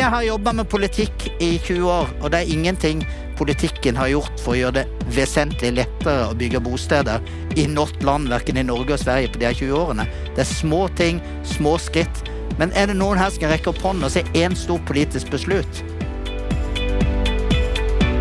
jag 0.00 0.10
har 0.10 0.22
jobbat 0.22 0.54
med 0.54 0.68
politik 0.68 1.32
i 1.38 1.58
20 1.58 1.90
år 1.90 2.08
och 2.22 2.30
det 2.30 2.38
är 2.38 2.52
ingenting 2.52 3.06
politiken 3.38 3.96
har 3.96 4.06
gjort 4.06 4.40
för 4.44 4.52
att 4.52 4.58
göra 4.58 4.70
det 4.70 4.86
väsentligt 5.10 5.74
lättare 5.74 6.22
att 6.22 6.36
bygga 6.36 6.60
bostäder 6.60 7.20
i 7.56 7.66
något 7.66 8.02
land, 8.02 8.28
varken 8.28 8.56
i 8.56 8.62
Norge 8.62 8.94
och 8.94 9.00
Sverige 9.00 9.28
på 9.28 9.38
de 9.38 9.46
här 9.46 9.54
20 9.54 9.72
åren. 9.72 10.02
Det 10.34 10.40
är 10.40 10.44
små 10.44 10.88
ting, 10.88 11.22
små 11.44 11.78
skritt. 11.78 12.24
Men 12.58 12.72
är 12.72 12.86
det 12.86 12.94
någon 12.94 13.18
här 13.18 13.30
som 13.30 13.40
kan 13.40 13.50
räcka 13.50 13.70
upp 13.70 13.82
handen 13.82 14.04
och 14.04 14.12
se 14.12 14.24
en 14.34 14.56
stor 14.56 14.78
politisk 14.78 15.30
beslut? 15.30 15.84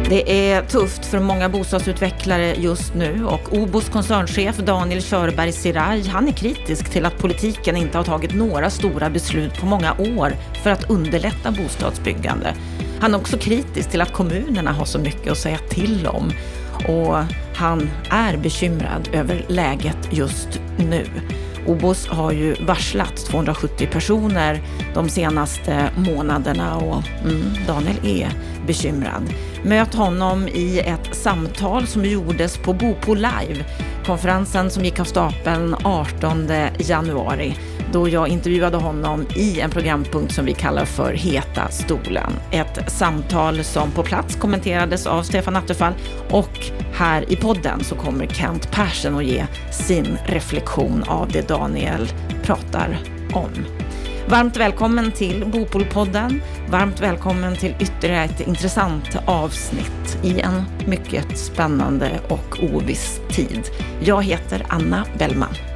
Det 0.10 0.52
är 0.52 0.62
tufft 0.62 1.06
för 1.06 1.20
många 1.20 1.50
bostadsutvecklare 1.50 2.56
just 2.56 2.94
nu 2.94 3.26
och 3.26 3.54
Obos 3.54 3.90
koncernchef 3.90 4.58
Daniel 4.58 5.02
Körberg 5.02 5.52
Siraj, 5.52 6.08
han 6.08 6.28
är 6.28 6.32
kritisk 6.32 6.90
till 6.90 7.06
att 7.06 7.18
politiken 7.18 7.78
inte 7.78 7.98
har 7.98 8.06
tagit 8.06 8.36
några 8.36 8.70
stora 8.70 9.10
beslut 9.10 9.60
på 9.60 9.66
många 9.66 9.94
år 9.94 10.36
för 10.64 10.70
att 10.70 10.90
underlätta 10.90 11.52
bostadsbyggande. 11.52 12.54
Han 13.00 13.14
är 13.14 13.18
också 13.18 13.38
kritisk 13.38 13.90
till 13.90 14.02
att 14.02 14.14
kommunerna 14.14 14.72
har 14.72 14.86
så 14.86 15.00
mycket 15.00 15.32
att 15.32 15.38
säga 15.38 15.58
till 15.58 16.08
om 16.08 16.32
och 16.88 17.18
han 17.56 17.90
är 18.10 18.38
bekymrad 18.38 19.10
över 19.14 19.46
läget 19.48 19.98
just 20.12 20.62
nu. 20.78 21.06
Obos 21.68 22.08
har 22.08 22.32
ju 22.32 22.56
varslat 22.66 23.18
270 23.18 23.88
personer 23.92 24.62
de 24.94 25.10
senaste 25.10 25.90
månaderna 25.98 26.78
och 26.78 27.04
mm, 27.24 27.42
Daniel 27.68 27.98
är 28.04 28.32
bekymrad. 28.68 29.34
Möt 29.64 29.94
honom 29.94 30.48
i 30.48 30.80
ett 30.80 31.16
samtal 31.16 31.88
som 31.88 32.06
gjordes 32.06 32.58
på 32.58 32.74
Bopo 32.74 33.14
Live, 33.14 33.66
konferensen 34.06 34.70
som 34.70 34.86
gick 34.86 35.00
av 35.00 35.04
stapeln 35.04 35.76
18 35.84 36.52
januari 36.80 37.56
då 37.92 38.10
jag 38.10 38.28
intervjuade 38.28 38.78
honom 38.78 39.26
i 39.36 39.60
en 39.60 39.70
programpunkt 39.70 40.34
som 40.34 40.46
vi 40.46 40.54
kallar 40.54 40.86
för 40.86 41.14
Heta 41.14 41.70
stolen. 41.70 42.32
Ett 42.52 42.92
samtal 42.92 43.64
som 43.64 43.92
på 43.92 44.04
plats 44.04 44.36
kommenterades 44.36 45.08
av 45.08 45.24
Stefan 45.24 45.56
Attefall 45.56 45.94
och 46.30 46.60
här 46.94 47.32
i 47.32 47.36
podden 47.36 47.84
så 47.84 47.96
kommer 47.96 48.28
Kent 48.28 48.72
Persson 48.72 49.16
att 49.16 49.26
ge 49.26 49.46
sin 49.72 50.18
reflektion 50.26 51.04
av 51.08 51.32
det 51.32 51.48
Daniel 51.48 52.08
pratar 52.44 52.98
om. 53.34 53.50
Varmt 54.30 54.58
välkommen 54.58 55.12
till 55.12 55.46
Bopolpodden. 55.46 56.42
Varmt 56.70 57.02
välkommen 57.02 57.56
till 57.56 57.76
ytterligare 57.80 58.24
ett 58.24 58.48
intressant 58.48 59.18
avsnitt 59.26 60.18
i 60.24 60.40
en 60.40 60.64
mycket 60.88 61.38
spännande 61.38 62.20
och 62.28 62.64
oviss 62.74 63.22
tid. 63.30 63.62
Jag 64.04 64.24
heter 64.24 64.66
Anna 64.70 65.06
Bellman. 65.18 65.69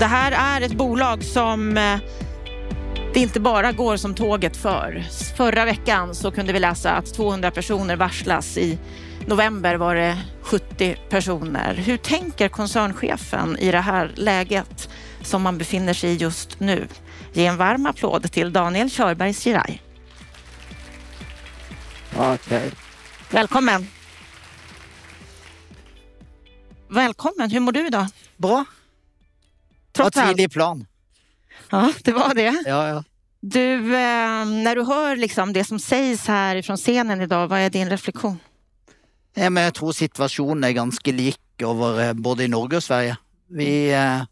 Det 0.00 0.06
här 0.06 0.32
är 0.32 0.66
ett 0.66 0.72
bolag 0.72 1.24
som 1.24 1.76
eh, 1.76 1.98
det 3.14 3.20
inte 3.20 3.40
bara 3.40 3.72
går 3.72 3.96
som 3.96 4.14
tåget 4.14 4.56
för. 4.56 5.04
Förra 5.36 5.64
veckan 5.64 6.14
så 6.14 6.30
kunde 6.30 6.52
vi 6.52 6.58
läsa 6.58 6.90
att 6.90 7.14
200 7.14 7.50
personer 7.50 7.96
varslas. 7.96 8.58
I 8.58 8.78
november 9.26 9.74
var 9.74 9.94
det 9.94 10.18
70 10.42 10.96
personer. 11.08 11.74
Hur 11.74 11.96
tänker 11.96 12.48
koncernchefen 12.48 13.58
i 13.58 13.70
det 13.70 13.80
här 13.80 14.12
läget 14.14 14.88
som 15.22 15.42
man 15.42 15.58
befinner 15.58 15.94
sig 15.94 16.10
i 16.10 16.16
just 16.16 16.60
nu? 16.60 16.88
Ge 17.32 17.46
en 17.46 17.56
varm 17.56 17.86
applåd 17.86 18.32
till 18.32 18.52
Daniel 18.52 18.90
Körberg 18.90 19.34
Siraj. 19.34 19.82
Okay. 22.16 22.70
Välkommen. 23.30 23.86
Välkommen. 26.88 27.50
Hur 27.50 27.60
mår 27.60 27.72
du 27.72 27.86
idag? 27.86 28.06
Bra. 28.36 28.64
Trots 30.02 30.16
allt. 30.16 30.36
tidig 30.36 30.52
plan. 30.52 30.86
Ja, 31.70 31.92
det 32.04 32.12
var 32.12 32.34
det. 32.34 32.62
Ja, 32.66 32.88
ja. 32.88 33.04
Du, 33.40 33.74
eh, 33.74 34.44
när 34.44 34.74
du 34.74 34.84
hör 34.84 35.16
liksom 35.16 35.52
det 35.52 35.64
som 35.64 35.78
sägs 35.78 36.26
här 36.26 36.62
från 36.62 36.76
scenen 36.76 37.20
idag, 37.20 37.48
vad 37.48 37.58
är 37.58 37.70
din 37.70 37.90
reflektion? 37.90 38.38
Ja, 39.34 39.50
men 39.50 39.62
jag 39.62 39.74
tror 39.74 39.92
situationen 39.92 40.64
är 40.64 40.70
ganska 40.70 41.12
lik 41.12 41.40
över 41.58 42.08
eh, 42.08 42.12
både 42.12 42.44
i 42.44 42.48
Norge 42.48 42.76
och 42.76 42.84
Sverige. 42.84 43.16
Vi, 43.48 43.92
eh, 43.92 44.22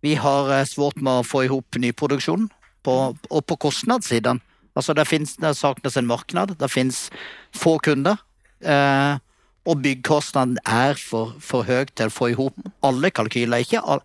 vi 0.00 0.14
har 0.14 0.64
svårt 0.64 0.96
med 0.96 1.12
att 1.12 1.26
få 1.26 1.44
ihop 1.44 1.76
nyproduktion 1.76 2.48
på, 2.82 3.16
och 3.30 3.46
på 3.46 3.56
kostnadssidan. 3.56 4.40
Alltså 4.72 4.94
det, 4.94 5.04
finns, 5.04 5.36
det 5.36 5.54
saknas 5.54 5.96
en 5.96 6.06
marknad, 6.06 6.56
det 6.58 6.68
finns 6.68 7.12
få 7.52 7.78
kunder 7.78 8.16
eh, 8.60 9.16
och 9.64 9.76
byggkostnaden 9.76 10.58
är 10.64 10.94
för, 10.94 11.32
för 11.40 11.62
hög 11.62 11.94
till 11.94 12.06
att 12.06 12.12
få 12.12 12.30
ihop 12.30 12.54
alla 12.80 13.10
kalkyler. 13.10 13.58
Inte 13.58 13.80
all, 13.80 14.00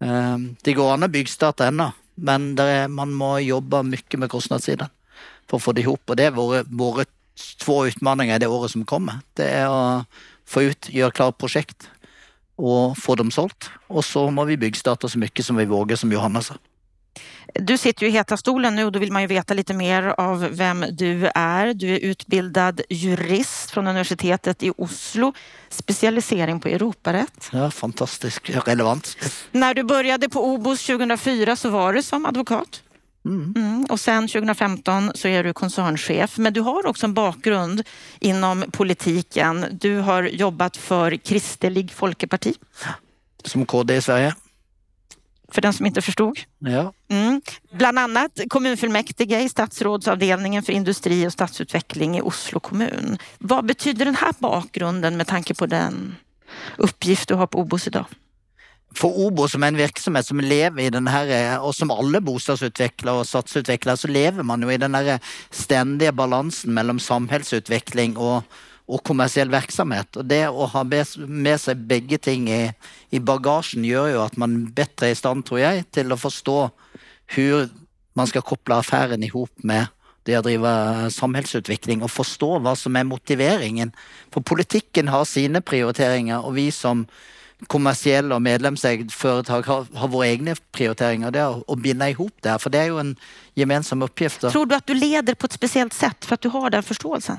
Ehm, 0.00 0.56
det 0.62 0.72
går 0.72 0.92
an 0.92 1.02
att 1.02 1.10
byggstarta 1.10 1.66
ännu, 1.66 1.90
men 2.14 2.58
är, 2.58 2.88
man 2.88 3.12
må 3.12 3.38
jobba 3.38 3.82
mycket 3.82 4.20
med 4.20 4.30
kostnadssidan 4.30 4.88
för 5.46 5.56
att 5.56 5.62
få 5.62 5.72
det 5.72 5.80
ihop 5.80 6.02
och 6.06 6.16
det 6.16 6.24
är 6.24 6.30
våra, 6.30 6.62
våra 6.62 7.04
två 7.58 7.86
utmaningar 7.86 8.38
det 8.38 8.46
året 8.46 8.70
som 8.70 8.84
kommer. 8.84 9.18
Det 9.34 9.48
är 9.48 9.98
att 9.98 10.06
få 10.46 10.62
ut, 10.62 10.88
göra 10.90 11.10
klart 11.10 11.38
projekt 11.38 11.90
och 12.56 12.98
få 12.98 13.14
dem 13.14 13.30
sålt. 13.30 13.70
Och 13.86 14.04
så 14.04 14.30
må 14.30 14.44
vi 14.44 14.56
byggstarta 14.56 15.08
så 15.08 15.18
mycket 15.18 15.46
som 15.46 15.56
vi 15.56 15.64
vågar 15.64 15.96
som 15.96 16.12
Johanna 16.12 16.42
sa. 16.42 16.54
Du 17.54 17.78
sitter 17.78 18.02
ju 18.02 18.08
i 18.08 18.12
heta 18.12 18.36
stolen 18.36 18.76
nu 18.76 18.84
och 18.84 18.92
då 18.92 18.98
vill 18.98 19.12
man 19.12 19.22
ju 19.22 19.28
veta 19.28 19.54
lite 19.54 19.74
mer 19.74 20.02
av 20.18 20.48
vem 20.50 20.84
du 20.90 21.30
är. 21.34 21.74
Du 21.74 21.94
är 21.94 21.98
utbildad 21.98 22.80
jurist 22.90 23.70
från 23.70 23.86
universitetet 23.86 24.62
i 24.62 24.72
Oslo, 24.76 25.32
specialisering 25.68 26.60
på 26.60 26.68
Europarätt. 26.68 27.48
Ja, 27.52 27.70
fantastiskt 27.70 28.50
relevant. 28.50 29.16
När 29.52 29.74
du 29.74 29.82
började 29.82 30.28
på 30.28 30.44
Obos 30.44 30.86
2004 30.86 31.56
så 31.56 31.70
var 31.70 31.92
du 31.92 32.02
som 32.02 32.26
advokat. 32.26 32.82
Mm. 33.24 33.54
Mm. 33.56 33.84
Och 33.84 34.00
sen 34.00 34.28
2015 34.28 35.12
så 35.14 35.28
är 35.28 35.44
du 35.44 35.52
koncernchef. 35.52 36.38
Men 36.38 36.52
du 36.52 36.60
har 36.60 36.86
också 36.86 37.06
en 37.06 37.14
bakgrund 37.14 37.82
inom 38.20 38.64
politiken. 38.72 39.66
Du 39.70 39.98
har 39.98 40.22
jobbat 40.22 40.76
för 40.76 41.16
Kristelig 41.16 41.92
Folkeparti. 41.92 42.54
Som 43.44 43.66
KD 43.66 43.96
i 43.96 44.02
Sverige. 44.02 44.34
För 45.52 45.60
den 45.60 45.72
som 45.72 45.86
inte 45.86 46.02
förstod. 46.02 46.38
Ja. 46.58 46.92
Mm. 47.10 47.40
Bland 47.72 47.98
annat 47.98 48.40
kommunfullmäktige 48.48 49.40
i 49.40 49.48
statsrådsavdelningen 49.48 50.62
för 50.62 50.72
industri 50.72 51.26
och 51.26 51.32
stadsutveckling 51.32 52.16
i 52.18 52.20
Oslo 52.20 52.60
kommun. 52.60 53.18
Vad 53.38 53.66
betyder 53.66 54.04
den 54.04 54.14
här 54.14 54.34
bakgrunden 54.38 55.16
med 55.16 55.26
tanke 55.26 55.54
på 55.54 55.66
den 55.66 56.16
uppgift 56.76 57.28
du 57.28 57.34
har 57.34 57.46
på 57.46 57.58
Obos 57.58 57.86
idag? 57.86 58.04
För 58.94 59.18
Obo 59.18 59.48
som 59.48 59.62
en 59.62 59.76
verksamhet 59.76 60.26
som 60.26 60.40
lever 60.40 60.82
i 60.82 60.90
den 60.90 61.06
här, 61.06 61.60
och 61.60 61.74
som 61.74 61.90
alla 61.90 62.20
bostadsutvecklare 62.20 63.18
och 63.18 63.28
stadsutvecklare, 63.28 63.96
så 63.96 64.08
lever 64.08 64.42
man 64.42 64.62
ju 64.62 64.72
i 64.72 64.78
den 64.78 64.94
här 64.94 65.20
ständiga 65.50 66.12
balansen 66.12 66.74
mellan 66.74 67.00
samhällsutveckling 67.00 68.16
och, 68.16 68.42
och 68.88 69.04
kommersiell 69.04 69.50
verksamhet. 69.50 70.16
Och 70.16 70.24
det 70.24 70.44
att 70.44 70.72
ha 70.72 70.84
med 71.16 71.60
sig 71.60 71.74
bägge 71.74 72.18
ting 72.18 72.50
i, 72.50 72.72
i 73.10 73.20
bagagen 73.20 73.84
gör 73.84 74.06
ju 74.08 74.18
att 74.18 74.36
man 74.36 74.72
bättre 74.72 75.06
är 75.06 75.10
i 75.10 75.14
stand, 75.14 75.44
tror 75.44 75.60
jag, 75.60 75.90
till 75.90 76.12
att 76.12 76.20
förstå 76.20 76.70
hur 77.26 77.68
man 78.12 78.26
ska 78.26 78.40
koppla 78.40 78.78
affären 78.78 79.22
ihop 79.22 79.50
med 79.56 79.86
det 80.22 80.34
att 80.34 80.44
driva 80.44 81.10
samhällsutveckling 81.10 82.02
och 82.02 82.10
förstå 82.10 82.58
vad 82.58 82.78
som 82.78 82.96
är 82.96 83.04
motiveringen. 83.04 83.92
För 84.30 84.40
politiken 84.40 85.08
har 85.08 85.24
sina 85.24 85.60
prioriteringar 85.60 86.46
och 86.46 86.56
vi 86.56 86.72
som 86.72 87.06
kommersiella 87.66 88.34
och 88.34 88.42
medlemsägda 88.42 89.10
företag 89.10 89.66
har, 89.66 89.86
har 89.94 90.08
våra 90.08 90.26
egna 90.26 90.54
prioriteringar. 90.72 91.30
där 91.30 91.70
och 91.70 91.76
att 91.76 91.82
binda 91.82 92.10
ihop 92.10 92.32
det 92.40 92.50
här, 92.50 92.58
för 92.58 92.70
det 92.70 92.78
är 92.78 92.84
ju 92.84 93.00
en 93.00 93.16
gemensam 93.54 94.02
uppgift. 94.02 94.40
Tror 94.40 94.66
du 94.66 94.74
att 94.74 94.86
du 94.86 94.94
leder 94.94 95.34
på 95.34 95.46
ett 95.46 95.52
speciellt 95.52 95.92
sätt 95.92 96.24
för 96.24 96.34
att 96.34 96.40
du 96.40 96.48
har 96.48 96.70
den 96.70 96.82
förståelsen? 96.82 97.36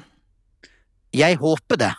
Jag 1.12 1.36
hoppas 1.36 1.78
det. 1.78 1.96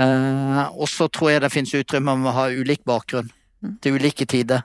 Uh, 0.00 0.62
och 0.62 0.88
så 0.88 1.08
tror 1.08 1.30
jag 1.30 1.42
det 1.42 1.50
finns 1.50 1.74
utrymme 1.74 2.10
om 2.10 2.26
att 2.26 2.34
ha 2.34 2.50
ulik 2.50 2.84
bakgrund 2.84 3.30
mm. 3.62 3.78
till 3.78 3.92
olika 3.92 4.26
tider. 4.26 4.62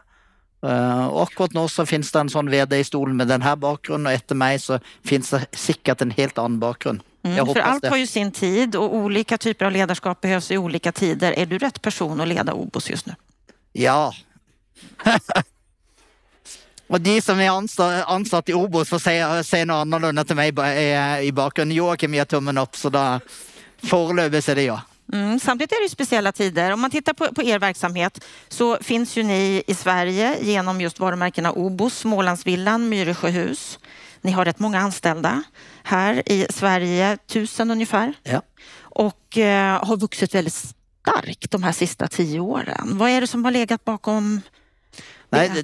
Uh, 0.65 1.07
och 1.07 1.23
akkurat 1.23 1.53
nu 1.53 1.67
så 1.67 1.85
finns 1.85 2.11
det 2.11 2.19
en 2.19 2.29
sån 2.29 2.49
vd 2.49 2.79
i 2.79 2.83
stolen 2.83 3.17
med 3.17 3.27
den 3.27 3.41
här 3.41 3.55
bakgrunden 3.55 4.05
och 4.05 4.11
efter 4.11 4.35
mig 4.35 4.59
så 4.59 4.79
finns 5.03 5.29
det 5.29 5.45
säkert 5.51 6.01
en 6.01 6.11
helt 6.11 6.37
annan 6.37 6.59
bakgrund. 6.59 7.01
Mm, 7.23 7.45
för 7.45 7.59
allt 7.59 7.85
har 7.85 7.97
ju 7.97 8.07
sin 8.07 8.31
tid 8.31 8.75
och 8.75 8.95
olika 8.95 9.37
typer 9.37 9.65
av 9.65 9.71
ledarskap 9.71 10.21
behövs 10.21 10.51
i 10.51 10.57
olika 10.57 10.91
tider. 10.91 11.31
Är 11.31 11.45
du 11.45 11.57
rätt 11.57 11.81
person 11.81 12.21
att 12.21 12.27
leda 12.27 12.53
Obos 12.53 12.89
just 12.89 13.05
nu? 13.05 13.15
Ja. 13.73 14.13
och 16.87 17.01
de 17.01 17.21
som 17.21 17.39
är 17.39 17.49
ansatt, 18.13 18.49
i 18.49 18.53
Obos 18.53 18.89
får 18.89 18.99
säga, 18.99 19.43
säga 19.43 19.65
något 19.65 19.75
annorlunda 19.75 20.23
till 20.23 20.35
mig 20.35 20.53
i 21.27 21.31
bakgrunden. 21.31 21.77
Joakim 21.77 22.13
ger 22.13 22.25
tummen 22.25 22.57
upp 22.57 22.75
så 22.75 22.89
då 22.89 23.19
förelöpigt 23.83 24.49
är 24.49 24.55
det 24.55 24.63
jag. 24.63 24.81
Mm, 25.13 25.39
samtidigt 25.39 25.71
är 25.71 25.83
det 25.83 25.89
speciella 25.89 26.31
tider. 26.31 26.71
Om 26.71 26.81
man 26.81 26.91
tittar 26.91 27.13
på, 27.13 27.33
på, 27.33 27.43
er 27.43 27.59
verksamhet 27.59 28.23
så 28.47 28.77
finns 28.81 29.17
ju 29.17 29.23
ni 29.23 29.63
i 29.67 29.73
Sverige 29.73 30.37
genom 30.41 30.81
just 30.81 30.99
varumärkena 30.99 31.51
Obos, 31.51 31.97
Smålandsvillan, 31.97 32.89
Myresjöhus. 32.89 33.79
Ni 34.21 34.31
har 34.31 34.45
rätt 34.45 34.59
många 34.59 34.79
anställda 34.79 35.43
här 35.83 36.23
i 36.25 36.47
Sverige, 36.49 37.17
tusen 37.17 37.71
ungefär. 37.71 38.13
Ja. 38.23 38.41
Och 38.79 39.37
eh, 39.37 39.85
har 39.85 39.97
vuxit 39.97 40.35
väldigt 40.35 40.53
stark 40.53 41.47
de 41.49 41.63
här 41.63 41.71
sista 41.71 42.07
tio 42.07 42.39
åren. 42.39 42.97
Vad 42.97 43.09
är 43.09 43.21
det 43.21 43.27
som 43.27 43.45
har 43.45 43.51
legat 43.51 43.85
bakom 43.85 44.41
Nej, 45.29 45.51
det, 45.55 45.63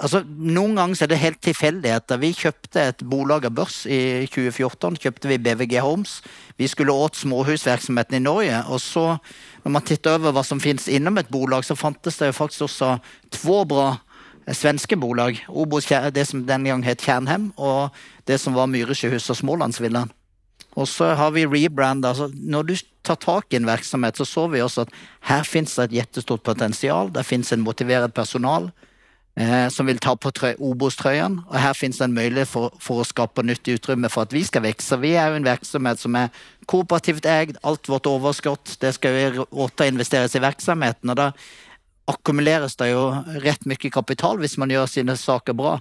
Altså, 0.00 0.22
noen 0.24 0.78
ganger 0.78 0.96
så 0.96 1.04
er 1.04 1.10
det 1.12 1.20
helt 1.20 1.40
tilfeldigheter. 1.44 2.18
Vi 2.22 2.30
kjøpte 2.34 2.86
et 2.88 3.02
bolag 3.06 3.44
av 3.46 3.52
børs 3.54 3.82
i 3.84 4.24
2014. 4.32 4.96
kjøpte 5.02 5.28
vi 5.28 5.38
BVG 5.44 5.76
Homes. 5.84 6.16
Vi 6.58 6.68
skulle 6.70 6.94
åt 6.94 7.20
småhusvirksomheten 7.20 8.16
i 8.16 8.24
Norge. 8.24 8.62
Og 8.72 8.80
så, 8.80 9.04
når 9.62 9.76
man 9.76 9.84
titter 9.84 10.16
over 10.16 10.32
hva 10.34 10.44
som 10.46 10.62
finnes 10.62 10.88
innom 10.88 11.20
et 11.20 11.28
bolag, 11.32 11.66
så 11.68 11.76
fantes 11.76 12.16
det 12.18 12.32
jo 12.32 12.38
faktisk 12.40 12.66
også 12.66 12.94
to 13.36 13.60
bra 13.68 13.90
eh, 13.92 14.56
svenske 14.56 14.96
bolag. 14.96 15.42
Obos, 15.52 15.90
det 16.16 16.26
som 16.30 16.46
den 16.48 16.64
gang 16.70 16.86
het 16.86 17.04
Kjernhem, 17.04 17.52
og 17.56 17.92
det 18.26 18.40
som 18.40 18.56
var 18.56 18.70
Myresjøhus 18.72 19.28
og 19.30 19.40
Smålandsvillaen. 19.42 20.10
Og 20.74 20.88
så 20.90 21.12
har 21.14 21.30
vi 21.36 21.44
rebranda. 21.46 22.10
Altså, 22.14 22.30
når 22.34 22.62
du 22.66 22.74
tar 23.04 23.20
tak 23.20 23.52
i 23.52 23.60
en 23.60 23.68
virksomhet, 23.68 24.16
så 24.16 24.24
så 24.24 24.48
vi 24.48 24.64
også 24.64 24.88
at 24.88 24.96
her 25.28 25.44
fins 25.46 25.76
det 25.76 25.84
et 25.84 26.00
jättestort 26.00 26.42
potensial. 26.42 27.12
Det 27.14 27.26
fins 27.26 27.52
en 27.52 27.62
motivert 27.62 28.14
personal 28.16 28.72
Eh, 29.36 29.68
som 29.68 29.86
vill 29.86 29.98
ta 29.98 30.16
på 30.16 30.30
Obos-tröjan. 30.58 31.42
Och 31.48 31.58
här 31.58 31.74
finns 31.74 31.98
det 31.98 32.04
en 32.04 32.14
möjlighet 32.14 32.48
för, 32.48 32.70
för 32.78 33.00
att 33.00 33.06
skapa 33.06 33.42
nytt 33.42 33.68
utrymme 33.68 34.08
för 34.08 34.22
att 34.22 34.32
vi 34.32 34.44
ska 34.44 34.60
växa. 34.60 34.96
Vi 34.96 35.16
är 35.16 35.32
en 35.32 35.44
verksamhet 35.44 36.00
som 36.00 36.16
är 36.16 36.28
kooperativt 36.66 37.24
ägd. 37.26 37.56
Allt 37.62 37.88
vårt 37.88 38.06
överskott 38.06 38.76
det 38.80 38.92
ska 38.92 39.18
jo 39.18 39.46
återinvesteras 39.50 40.36
i 40.36 40.38
verksamheten 40.38 41.10
och 41.10 41.16
då 41.16 41.32
ackumuleras 42.04 42.76
det 42.76 42.88
ju 42.88 43.10
rätt 43.26 43.64
mycket 43.64 43.92
kapital 43.92 44.38
om 44.38 44.48
man 44.56 44.70
gör 44.70 44.86
sina 44.86 45.16
saker 45.16 45.52
bra. 45.52 45.80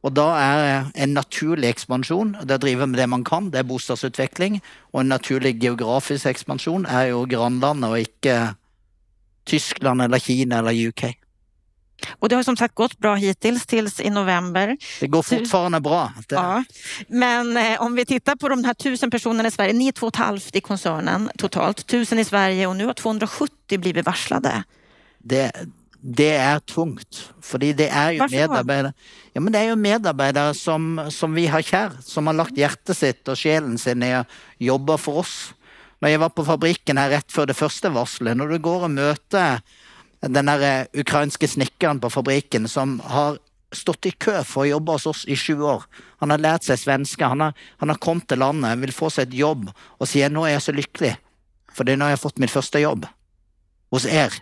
Och 0.00 0.12
då 0.12 0.28
är 0.28 0.86
en 0.94 1.14
naturlig 1.14 1.68
expansion, 1.68 2.36
det 2.44 2.58
driver 2.58 2.86
med 2.86 3.00
det 3.00 3.06
man 3.06 3.24
kan, 3.24 3.50
det 3.50 3.58
är 3.58 3.62
bostadsutveckling 3.62 4.60
och 4.78 5.00
en 5.00 5.08
naturlig 5.08 5.62
geografisk 5.64 6.26
expansion 6.26 6.86
är 6.86 7.06
ju 7.06 7.26
grannlandet 7.26 7.90
och 7.90 7.98
inte 7.98 8.54
Tyskland 9.44 10.02
eller 10.02 10.18
Kina 10.18 10.58
eller 10.58 10.88
UK. 10.88 11.25
Och 12.18 12.28
det 12.28 12.36
har 12.36 12.42
som 12.42 12.56
sagt 12.56 12.74
gått 12.74 12.98
bra 12.98 13.14
hittills, 13.14 13.66
tills 13.66 14.00
i 14.00 14.10
november. 14.10 14.76
Det 15.00 15.06
går 15.06 15.22
fortfarande 15.22 15.80
bra. 15.80 16.12
Det... 16.28 16.34
Ja. 16.34 16.64
Men 17.08 17.56
eh, 17.56 17.82
om 17.82 17.94
vi 17.94 18.06
tittar 18.06 18.36
på 18.36 18.48
de 18.48 18.64
här 18.64 18.74
tusen 18.74 19.10
personerna 19.10 19.48
i 19.48 19.50
Sverige, 19.50 19.72
ni 19.72 19.88
är 19.88 19.92
två 19.92 20.06
och 20.06 20.14
ett 20.14 20.16
halvt 20.16 20.56
i 20.56 20.60
koncernen 20.60 21.30
totalt, 21.38 21.86
tusen 21.86 22.18
i 22.18 22.24
Sverige 22.24 22.66
och 22.66 22.76
nu 22.76 22.86
har 22.86 22.94
270 22.94 23.78
blivit 23.78 24.06
varslade. 24.06 24.62
Det, 25.18 25.52
det 26.00 26.36
är 26.36 26.58
tungt, 26.58 27.30
för 27.42 27.58
det 27.58 27.88
är 27.88 28.12
ju 28.12 28.28
medarbetare, 28.30 28.92
ja, 29.32 29.40
men 29.40 29.52
det 29.52 29.58
är 29.58 29.64
ju 29.64 29.76
medarbetare 29.76 30.54
som, 30.54 31.08
som 31.10 31.34
vi 31.34 31.46
har 31.46 31.62
kär, 31.62 31.90
som 32.02 32.26
har 32.26 32.34
lagt 32.34 32.56
hjärtat 32.56 32.96
sitt 32.96 33.28
och 33.28 33.38
själen 33.38 33.78
sin 33.78 34.02
i 34.02 34.14
att 34.14 34.28
jobba 34.58 34.98
för 34.98 35.12
oss. 35.12 35.54
När 35.98 36.08
jag 36.08 36.18
var 36.18 36.28
på 36.28 36.44
fabriken 36.44 36.98
här 36.98 37.10
rätt 37.10 37.32
för 37.32 37.46
det 37.46 37.54
första 37.54 37.88
varslet, 37.88 38.36
när 38.36 38.46
du 38.46 38.58
går 38.58 38.82
och 38.82 38.90
möter 38.90 39.60
den 40.20 40.48
der 40.48 40.62
eh, 40.64 41.00
ukrainske 41.00 41.48
snekkeren 41.48 42.00
på 42.00 42.10
fabrikken 42.12 42.68
som 42.70 42.98
har 43.04 43.38
stått 43.74 44.08
i 44.08 44.14
kø 44.14 44.38
for 44.46 44.64
å 44.64 44.70
jobbe 44.70 44.94
hos 44.96 45.06
oss 45.10 45.24
i 45.28 45.36
sju 45.36 45.58
år. 45.66 45.84
Han 46.22 46.32
har 46.32 46.42
lært 46.42 46.66
seg 46.66 46.80
svenske, 46.80 47.26
han 47.26 47.42
har, 47.44 47.56
han 47.82 47.92
har 47.92 48.00
kommet 48.02 48.28
til 48.30 48.40
landet, 48.40 48.78
vil 48.82 48.94
få 48.94 49.10
seg 49.12 49.28
et 49.28 49.38
jobb 49.42 49.68
og 49.70 50.08
sier 50.08 50.32
nå 50.32 50.46
er 50.46 50.56
jeg 50.56 50.66
så 50.68 50.76
lykkelig, 50.76 51.12
fordi 51.74 51.96
det 51.96 52.04
har 52.04 52.14
jeg 52.14 52.20
har 52.20 52.24
fått 52.24 52.42
min 52.42 52.52
første 52.52 52.82
jobb 52.82 53.08
hos 53.94 54.06
er. 54.08 54.34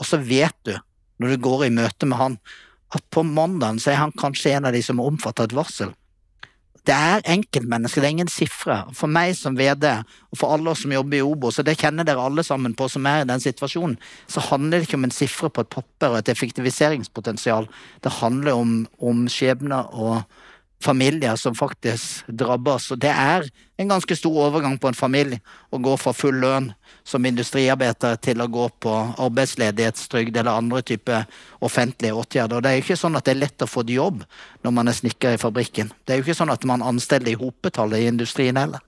Og 0.00 0.08
så 0.08 0.20
vet 0.20 0.56
du, 0.66 0.74
når 1.20 1.34
du 1.34 1.44
går 1.44 1.66
i 1.66 1.74
møte 1.74 2.08
med 2.08 2.20
han, 2.20 2.36
at 2.90 3.04
på 3.14 3.22
mandagen 3.22 3.78
så 3.78 3.92
er 3.92 4.00
han 4.00 4.14
kanskje 4.18 4.56
en 4.56 4.66
av 4.68 4.74
de 4.74 4.82
som 4.82 4.98
har 4.98 5.12
omfattet 5.12 5.50
et 5.50 5.56
varsel. 5.56 5.92
Det 6.88 6.94
er 6.96 7.24
enkeltmennesker, 7.28 8.00
det 8.00 8.08
er 8.08 8.14
ingen 8.16 8.32
sifre. 8.32 8.76
For 8.96 9.10
meg 9.12 9.34
som 9.36 9.56
VD, 9.58 9.84
og 10.32 10.40
for 10.40 10.54
alle 10.54 10.72
oss 10.72 10.84
som 10.86 10.94
jobber 10.94 11.18
i 11.18 11.24
Obos, 11.24 11.60
og 11.60 11.66
det 11.68 11.76
kjenner 11.80 12.06
dere 12.08 12.24
alle 12.24 12.44
sammen 12.46 12.74
på 12.76 12.88
som 12.88 13.06
er 13.10 13.24
i 13.24 13.28
den 13.28 13.42
situasjonen, 13.42 13.98
så 14.30 14.42
handler 14.48 14.78
det 14.78 14.88
ikke 14.88 15.00
om 15.00 15.08
en 15.08 15.14
sifre 15.14 15.50
på 15.52 15.66
et 15.66 15.72
papir 15.76 16.08
og 16.08 16.20
et 16.22 16.32
effektiviseringspotensial. 16.32 17.68
Det 18.00 18.16
handler 18.20 18.56
om, 18.56 18.78
om 18.98 19.26
skjebner 19.30 19.92
og 19.92 20.22
familier 20.80 21.36
som 21.36 21.54
faktisk 21.54 22.26
drabbes. 22.26 22.90
Og 22.90 22.98
det 23.00 23.12
er 23.12 23.46
en 23.76 23.88
ganske 23.88 24.16
stor 24.16 24.36
overgang 24.46 24.78
på 24.80 24.88
en 24.88 24.96
familie 24.96 25.40
å 25.70 25.80
gå 25.82 25.96
fra 26.00 26.12
full 26.16 26.40
lønn 26.40 26.70
som 27.04 27.24
industriarbeider 27.26 28.16
til 28.24 28.40
å 28.40 28.48
gå 28.50 28.66
på 28.80 28.94
arbeidsledighetstrygd 29.20 30.36
eller 30.36 30.60
andre 30.62 30.82
typer 30.82 31.26
offentlige 31.60 32.16
åtgärder. 32.16 32.56
Og 32.56 32.64
det 32.64 32.70
er 32.70 32.80
jo 32.80 32.86
ikke 32.86 33.00
sånn 33.00 33.18
at 33.18 33.28
det 33.28 33.36
er 33.36 33.42
lett 33.44 33.64
å 33.64 33.70
få 33.70 33.84
jobb 33.88 34.22
når 34.64 34.76
man 34.76 34.88
er 34.88 34.96
snekker 34.96 35.36
i 35.36 35.42
fabrikken. 35.42 35.92
Det 36.04 36.14
er 36.14 36.20
jo 36.20 36.28
ikke 36.28 36.40
sånn 36.42 36.52
at 36.54 36.64
man 36.68 36.84
ansteller 36.84 37.32
i 37.32 37.40
hopetallet 37.40 38.00
i 38.00 38.12
industrien 38.12 38.60
heller. 38.60 38.84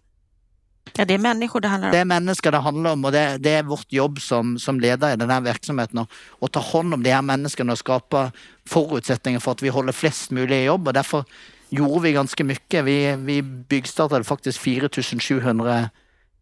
Ja, 0.96 1.06
det 1.08 1.14
er 1.14 1.22
mennesker 1.22 1.62
det 1.62 1.70
handler 1.70 1.88
om. 1.88 1.94
Det 1.94 2.00
er 2.02 2.08
mennesker 2.10 2.52
det 2.52 2.60
handler 2.60 2.96
om, 2.96 3.04
og 3.06 3.14
det, 3.14 3.24
det 3.44 3.52
er 3.56 3.68
vårt 3.68 3.94
jobb 3.94 4.18
som, 4.20 4.56
som 4.60 4.80
leder 4.82 5.14
i 5.14 5.20
denne 5.20 5.38
virksomheten 5.44 6.02
å 6.02 6.50
ta 6.52 6.60
hånd 6.72 6.98
om 6.98 7.04
de 7.04 7.14
her 7.14 7.22
menneskene 7.24 7.72
og 7.72 7.80
skape 7.80 8.26
forutsetninger 8.68 9.40
for 9.40 9.56
at 9.56 9.64
vi 9.64 9.72
holder 9.72 9.96
flest 9.96 10.34
mulig 10.36 10.58
i 10.58 10.66
jobb. 10.66 10.90
og 10.90 10.96
Derfor 10.98 11.24
gjorde 11.72 12.02
vi 12.02 12.12
ganske 12.12 12.44
mye. 12.44 12.82
Vi, 12.82 13.16
vi 13.16 13.42
byggstartet 13.42 14.26
faktisk 14.26 14.60
4700 14.60 15.90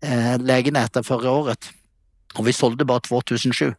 eh, 0.00 0.38
lägenheter 0.38 1.02
förra 1.02 1.30
året 1.30 1.70
och 2.34 2.48
vi 2.48 2.52
sålde 2.52 2.84
bara 2.84 3.00
2007. 3.00 3.74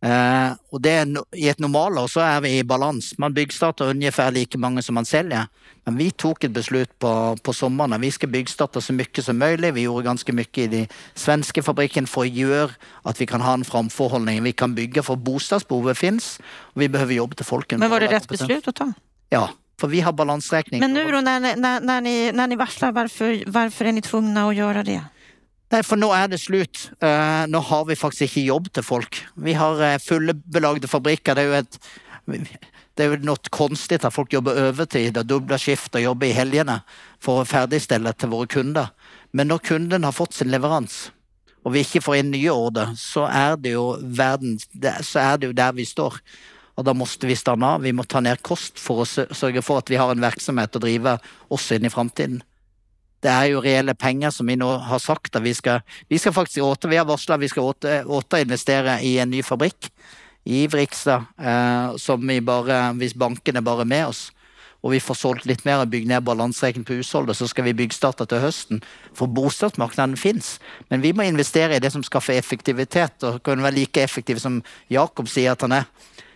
Eh, 0.00 0.52
och 0.70 0.80
det 0.80 0.90
är, 0.90 1.16
I 1.36 1.48
ett 1.48 1.58
normalår 1.58 2.08
så 2.08 2.20
är 2.20 2.40
vi 2.40 2.58
i 2.58 2.64
balans. 2.64 3.18
Man 3.18 3.34
byggstartar 3.34 3.84
ungefär 3.84 4.30
lika 4.30 4.58
många 4.58 4.82
som 4.82 4.94
man 4.94 5.04
säljer. 5.04 5.46
Men 5.84 5.96
vi 5.96 6.10
tog 6.10 6.44
ett 6.44 6.50
beslut 6.50 6.98
på, 6.98 7.36
på 7.42 7.52
sommaren. 7.52 8.00
Vi 8.00 8.10
ska 8.10 8.26
byggstarta 8.26 8.80
så 8.80 8.92
mycket 8.92 9.24
som 9.24 9.38
möjligt. 9.38 9.74
Vi 9.74 9.80
gjorde 9.80 10.04
ganska 10.04 10.32
mycket 10.32 10.58
i 10.58 10.66
den 10.66 10.86
svenska 11.14 11.62
fabriken 11.62 12.06
för 12.06 12.20
att 12.20 12.28
göra 12.28 12.70
att 13.02 13.20
vi 13.20 13.26
kan 13.26 13.40
ha 13.40 13.52
en 13.52 13.64
framförhållning. 13.64 14.42
Vi 14.42 14.52
kan 14.52 14.74
bygga 14.74 15.02
för 15.02 15.16
bostadsbehovet 15.16 15.98
finns 15.98 16.40
och 16.46 16.82
vi 16.82 16.88
behöver 16.88 17.14
jobba 17.14 17.34
till 17.34 17.44
folken. 17.44 17.80
Men 17.80 17.90
var 17.90 18.00
det 18.00 18.06
rätt 18.06 18.28
beslut 18.28 18.68
att 18.68 18.74
ta? 18.74 18.92
Ja, 19.28 19.50
för 19.80 19.88
vi 19.88 20.00
har 20.00 20.12
balansräkning. 20.12 20.80
Men 20.80 20.92
nu 20.92 21.10
då 21.10 21.20
när, 21.20 21.40
när, 21.40 21.80
när, 21.80 22.00
ni, 22.00 22.32
när 22.32 22.46
ni 22.46 22.56
varslar, 22.56 22.92
varför, 22.92 23.42
varför 23.46 23.84
är 23.84 23.92
ni 23.92 24.02
tvungna 24.02 24.48
att 24.48 24.56
göra 24.56 24.82
det? 24.82 25.04
Nej, 25.70 25.82
för 25.82 25.96
nu 25.96 26.06
är 26.06 26.28
det 26.28 26.38
slut. 26.38 26.90
Uh, 27.02 27.08
nu 27.48 27.58
har 27.58 27.84
vi 27.84 27.96
faktiskt 27.96 28.22
inte 28.22 28.40
jobb 28.40 28.72
till 28.72 28.82
folk. 28.82 29.26
Vi 29.34 29.54
har 29.54 29.82
uh, 29.82 29.98
fullbelagda 29.98 30.88
fabriker. 30.88 31.34
Det 31.34 31.40
är 31.40 31.44
ju 31.44 31.54
ett, 31.54 31.80
det 32.94 33.04
är 33.04 33.16
något 33.16 33.48
konstigt 33.48 34.04
att 34.04 34.14
folk 34.14 34.32
jobbar 34.32 34.52
övertid 34.52 35.18
och 35.18 35.26
dubbla 35.26 35.58
skift 35.58 35.94
och 35.94 36.00
jobbar 36.00 36.26
i 36.26 36.32
helgerna 36.32 36.80
för 37.20 37.42
att 37.42 37.48
färdigställa 37.48 38.12
till 38.12 38.28
våra 38.28 38.46
kunder. 38.46 38.88
Men 39.30 39.48
när 39.48 39.58
kunden 39.58 40.04
har 40.04 40.12
fått 40.12 40.34
sin 40.34 40.50
leverans 40.50 41.12
och 41.62 41.74
vi 41.74 41.78
inte 41.78 42.00
får 42.00 42.16
in 42.16 42.30
nya 42.30 42.52
order 42.52 42.94
så 42.96 43.26
är 43.26 43.56
det 43.56 43.68
ju 43.68 43.96
världen, 44.00 44.58
så 45.02 45.18
är 45.18 45.38
det 45.38 45.46
ju 45.46 45.52
där 45.52 45.72
vi 45.72 45.86
står. 45.86 46.14
Og 46.78 46.84
då 46.84 46.94
måste 46.94 47.26
vi 47.26 47.36
stanna 47.36 47.74
av. 47.74 47.82
Vi 47.82 47.92
måste 47.92 48.12
ta 48.12 48.20
ner 48.20 48.36
kost 48.36 48.78
för 48.78 49.02
att 49.02 49.36
sørge 49.36 49.62
for 49.62 49.78
att 49.78 49.90
vi 49.90 49.96
har 49.96 50.10
en 50.10 50.20
verksamhet 50.20 50.76
att 50.76 50.82
driva 50.82 51.18
også 51.50 51.74
inn 51.74 51.84
i 51.84 51.90
framtiden. 51.90 52.42
Det 53.20 53.28
är 53.28 53.44
jo 53.50 53.60
reella 53.60 53.94
pengar 53.94 54.30
som 54.30 54.46
vi 54.46 54.56
nu 54.56 54.64
har 54.64 54.98
sagt 54.98 55.36
att 55.36 55.42
vi 55.42 55.54
ska, 55.54 55.80
vi 56.08 56.18
skal 56.18 56.32
faktisk 56.32 56.58
åte, 56.58 56.88
vi 56.88 56.96
har 56.96 57.04
varsla 57.04 57.34
at 57.34 57.40
vi 57.40 57.48
ska 57.48 57.60
åter, 57.60 58.04
återinvestera 58.06 59.00
i 59.00 59.18
en 59.18 59.30
ny 59.30 59.42
fabrik 59.42 59.92
i 60.44 60.66
Vrikstad 60.66 61.24
eh, 61.38 61.96
som 61.96 62.26
vi 62.26 62.40
bara, 62.40 62.92
hvis 62.92 63.14
banken 63.14 63.64
bara 63.64 63.80
är 63.80 63.84
med 63.84 64.06
oss 64.06 64.32
och 64.80 64.92
vi 64.92 65.00
får 65.00 65.14
sålt 65.14 65.46
lite 65.46 65.68
mer 65.68 65.80
och 65.80 65.88
byggt 65.88 66.08
ner 66.08 66.20
balansräkningen 66.20 66.84
på 66.84 66.92
hushållet 66.92 67.36
så 67.36 67.48
ska 67.48 67.62
vi 67.62 67.74
byggstarta 67.74 68.26
till 68.26 68.38
hösten. 68.38 68.84
För 69.14 69.26
bostadsmarknaden 69.26 70.16
finns. 70.16 70.60
Men 70.88 71.00
vi 71.00 71.12
måste 71.12 71.26
investera 71.26 71.76
i 71.76 71.80
det 71.80 71.90
som 71.90 72.02
skapar 72.02 72.32
effektivitet 72.32 73.22
och 73.22 73.42
kan 73.42 73.62
vara 73.62 73.70
lika 73.70 74.02
effektiv 74.02 74.36
som 74.36 74.62
Jakob 74.88 75.28
säger 75.28 75.50
att 75.50 75.60
han 75.60 75.72
är 75.72 75.84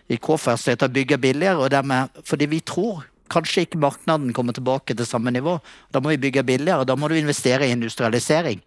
i 0.07 0.17
K-Fast, 0.17 0.67
att 0.67 0.91
bygga 0.91 1.17
billigare 1.17 1.57
och 1.57 1.69
därmed, 1.69 2.09
för 2.23 2.37
det 2.37 2.47
vi 2.47 2.59
tror 2.59 3.03
kanskje 3.33 3.65
ikke 3.65 3.81
marknaden 3.81 4.33
kommer 4.33 4.53
tilbake 4.53 4.95
til 4.95 5.07
samme 5.07 5.31
nivå. 5.31 5.59
Da 5.93 5.99
må 5.99 6.13
vi 6.13 6.17
bygge 6.17 6.43
billigere. 6.43 6.85
Da 6.85 6.95
må 6.95 7.07
du 7.07 7.15
investere 7.17 7.67
i 7.67 7.73
industrialisering 7.73 8.61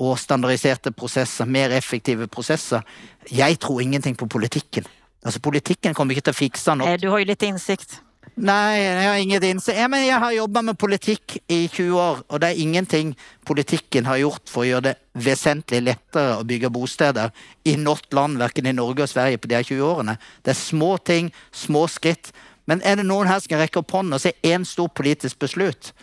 og 0.00 0.18
standardiserte 0.18 0.92
prosesser, 0.92 1.44
mer 1.44 1.72
effektive 1.76 2.26
prosesser. 2.26 2.82
Jeg 3.30 3.58
tror 3.60 3.80
ingenting 3.80 4.16
på 4.16 4.26
politikken. 4.26 4.84
Altså, 5.24 5.40
politikken 5.40 5.94
kommer 5.94 6.16
ikke 6.16 6.30
til 6.30 6.34
å 6.34 6.40
fikse 6.40 6.74
noe. 6.74 6.88
Eh, 6.88 6.98
du 7.00 7.08
har 7.12 7.22
jo 7.22 7.28
litt 7.28 7.44
innsikt. 7.46 8.00
Nei, 8.34 8.78
jeg 8.80 9.08
har 9.08 9.18
inget 9.20 9.44
innsikt. 9.44 9.76
Ja, 9.76 9.88
men 9.92 10.06
jeg 10.06 10.18
har 10.18 10.32
jobba 10.32 10.62
med 10.64 10.78
politikk 10.80 11.36
i 11.52 11.66
20 11.68 11.98
år, 12.00 12.22
og 12.28 12.40
det 12.40 12.48
er 12.48 12.62
ingenting 12.62 13.12
politikken 13.44 14.08
har 14.08 14.22
gjort 14.22 14.48
for 14.48 14.64
å 14.64 14.68
gjøre 14.70 14.86
det 14.86 14.94
vesentlig 15.26 15.82
lettere 15.84 16.38
å 16.38 16.46
bygge 16.48 16.70
bosteder 16.72 17.34
i 17.68 17.76
något 17.76 18.08
land, 18.16 18.40
verken 18.40 18.70
i 18.70 18.72
Norge 18.72 19.04
og 19.04 19.12
Sverige, 19.12 19.42
på 19.42 19.50
de 19.52 19.60
20 19.68 19.84
årene. 19.84 20.16
Det 20.42 20.54
er 20.54 20.58
små 20.58 20.96
ting, 21.04 21.28
små 21.52 21.84
skritt. 21.92 22.32
Men 22.64 22.82
är 22.82 22.96
det 22.96 23.02
någon 23.02 23.26
här 23.26 23.34
som 23.34 23.40
ska 23.40 23.58
räcka 23.58 23.80
upp 23.80 23.90
handen 23.90 24.12
och 24.12 24.20
säga 24.20 24.34
en 24.42 24.64
stor 24.66 24.88
politisk 24.88 25.38
beslut? 25.38 25.94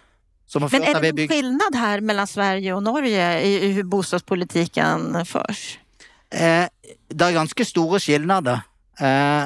Som 0.46 0.62
har 0.62 0.70
Men 0.70 0.84
är 0.84 1.02
det 1.02 1.14
bygg... 1.14 1.30
skillnad 1.30 1.76
här 1.76 2.02
mellan 2.02 2.28
Sverige 2.28 2.74
och 2.74 2.84
Norge 2.84 3.42
i, 3.42 3.66
i 3.66 3.72
hur 3.72 3.84
bostadspolitiken 3.84 5.26
förs? 5.26 5.80
Eh, 6.30 6.66
det 7.08 7.26
är 7.26 7.32
ganska 7.32 7.66
stora 7.66 8.00
skillnader. 8.00 8.62
Eh, 9.00 9.44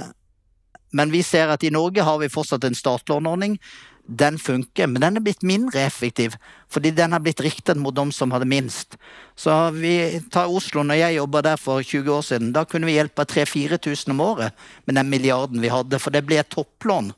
men 0.93 1.11
vi 1.11 1.23
ser 1.23 1.47
att 1.47 1.63
i 1.63 1.71
Norge 1.73 2.01
har 2.01 2.17
vi 2.21 2.29
fortsatt 2.29 2.63
en 2.63 2.75
startlåneordning. 2.75 3.59
den 4.05 4.39
funker, 4.39 4.87
men 4.87 5.01
den 5.01 5.17
er 5.17 5.23
blitt 5.23 5.45
mindre 5.47 5.79
effektiv 5.87 6.35
fordi 6.73 6.91
den 6.91 7.13
har 7.15 7.21
blitt 7.23 7.39
riktet 7.43 7.77
mot 7.79 7.95
de 7.95 8.11
som 8.11 8.31
hadde 8.33 8.49
minst. 8.49 8.97
Så 9.35 9.53
vi 9.71 10.19
tar 10.33 10.51
Oslo, 10.51 10.83
når 10.83 10.99
jeg 10.99 11.17
jobba 11.19 11.41
der 11.45 11.59
for 11.61 11.83
20 11.83 12.11
år 12.11 12.25
siden, 12.25 12.51
da 12.53 12.65
kunne 12.65 12.89
vi 12.89 12.97
hjelpe 12.97 13.23
3000-4000 13.23 14.11
om 14.11 14.23
året 14.25 14.65
med 14.85 14.97
den 14.97 15.09
milliarden 15.09 15.61
vi 15.61 15.71
hadde, 15.71 15.99
for 16.01 16.11
det 16.11 16.25
ble 16.25 16.41
et 16.41 16.49
topplån 16.51 17.13